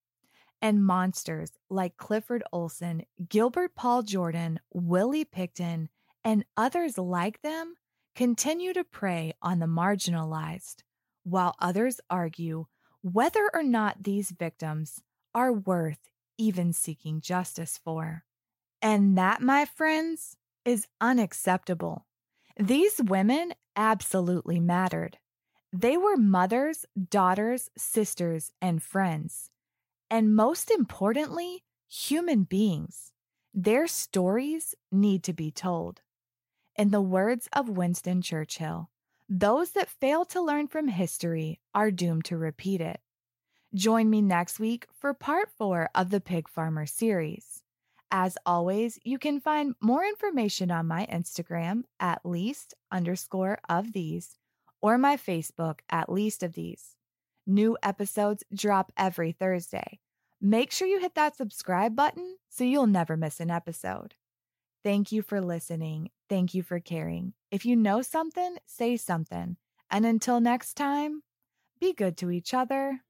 and 0.62 0.86
monsters 0.86 1.52
like 1.70 1.98
Clifford 1.98 2.44
Olson, 2.52 3.04
Gilbert 3.30 3.76
Paul 3.76 4.04
Jordan, 4.04 4.60
Willie 4.74 5.26
Pickton, 5.26 5.90
and 6.24 6.46
others 6.58 6.98
like 6.98 7.42
them 7.42 7.76
continue 8.16 8.74
to 8.74 8.84
prey 8.84 9.34
on 9.42 9.60
the 9.60 9.66
marginalized, 9.66 10.78
while 11.24 11.56
others 11.60 12.00
argue 12.10 12.66
whether 13.02 13.50
or 13.54 13.62
not 13.62 14.04
these 14.04 14.32
victims 14.32 15.02
are 15.36 15.54
worth 15.54 16.00
even 16.38 16.74
seeking 16.74 17.22
justice 17.22 17.80
for. 17.84 18.24
And 18.82 19.18
that, 19.18 19.42
my 19.42 19.66
friends, 19.66 20.38
is 20.64 20.88
unacceptable. 21.00 22.08
These 22.58 23.02
women 23.04 23.54
absolutely 23.76 24.60
mattered. 24.60 25.18
They 25.72 25.98
were 25.98 26.18
mothers, 26.18 26.86
daughters, 27.10 27.70
sisters, 27.78 28.52
and 28.62 28.82
friends 28.82 29.52
and 30.10 30.36
most 30.36 30.72
importantly, 30.72 31.64
human 31.88 32.44
beings. 32.44 33.12
Their 33.54 33.88
stories 33.88 34.76
need 34.92 35.24
to 35.24 35.34
be 35.34 35.52
told. 35.52 36.02
In 36.76 36.92
the 36.92 37.02
words 37.02 37.48
of 37.54 37.70
Winston 37.70 38.22
Churchill, 38.22 38.90
those 39.30 39.72
that 39.72 39.90
fail 39.90 40.26
to 40.26 40.42
learn 40.42 40.68
from 40.68 40.88
history 40.88 41.62
are 41.74 41.90
doomed 41.90 42.26
to 42.26 42.38
repeat 42.38 42.82
it. 42.82 43.00
Join 43.74 44.10
me 44.10 44.22
next 44.22 44.60
week 44.60 44.88
for 44.94 45.14
part 45.14 45.50
four 45.58 45.90
of 45.96 46.10
the 46.10 46.22
Pig 46.22 46.48
Farmer 46.48 46.86
series. 46.86 47.64
As 48.12 48.38
always, 48.46 49.00
you 49.04 49.18
can 49.18 49.40
find 49.40 49.76
more 49.82 50.06
information 50.06 50.70
on 50.72 50.88
my 50.88 51.08
Instagram 51.12 51.84
at 52.00 52.26
least 52.26 52.74
underscore 52.92 53.60
of 53.68 53.94
these 53.94 54.38
or 54.82 54.98
my 54.98 55.18
Facebook 55.18 55.80
at 55.90 56.12
least 56.12 56.44
of 56.44 56.54
these. 56.54 56.96
New 57.48 57.78
episodes 57.84 58.44
drop 58.54 58.92
every 58.98 59.32
Thursday. 59.32 60.00
Make 60.42 60.72
sure 60.72 60.88
you 60.88 61.00
hit 61.00 61.16
that 61.16 61.36
subscribe 61.36 61.96
button 61.96 62.38
so 62.50 62.64
you'll 62.64 62.88
never 62.88 63.16
miss 63.16 63.40
an 63.40 63.52
episode. 63.52 64.16
Thank 64.84 65.12
you 65.12 65.22
for 65.22 65.42
listening. 65.42 66.10
Thank 66.30 66.54
you 66.54 66.64
for 66.64 66.80
caring. 66.80 67.34
If 67.52 67.66
you 67.66 67.76
know 67.76 68.02
something, 68.02 68.58
say 68.66 68.98
something. 68.98 69.58
And 69.90 70.06
until 70.06 70.40
next 70.40 70.76
time, 70.76 71.22
be 71.80 71.94
good 71.94 72.18
to 72.18 72.32
each 72.32 72.54
other 72.54 73.02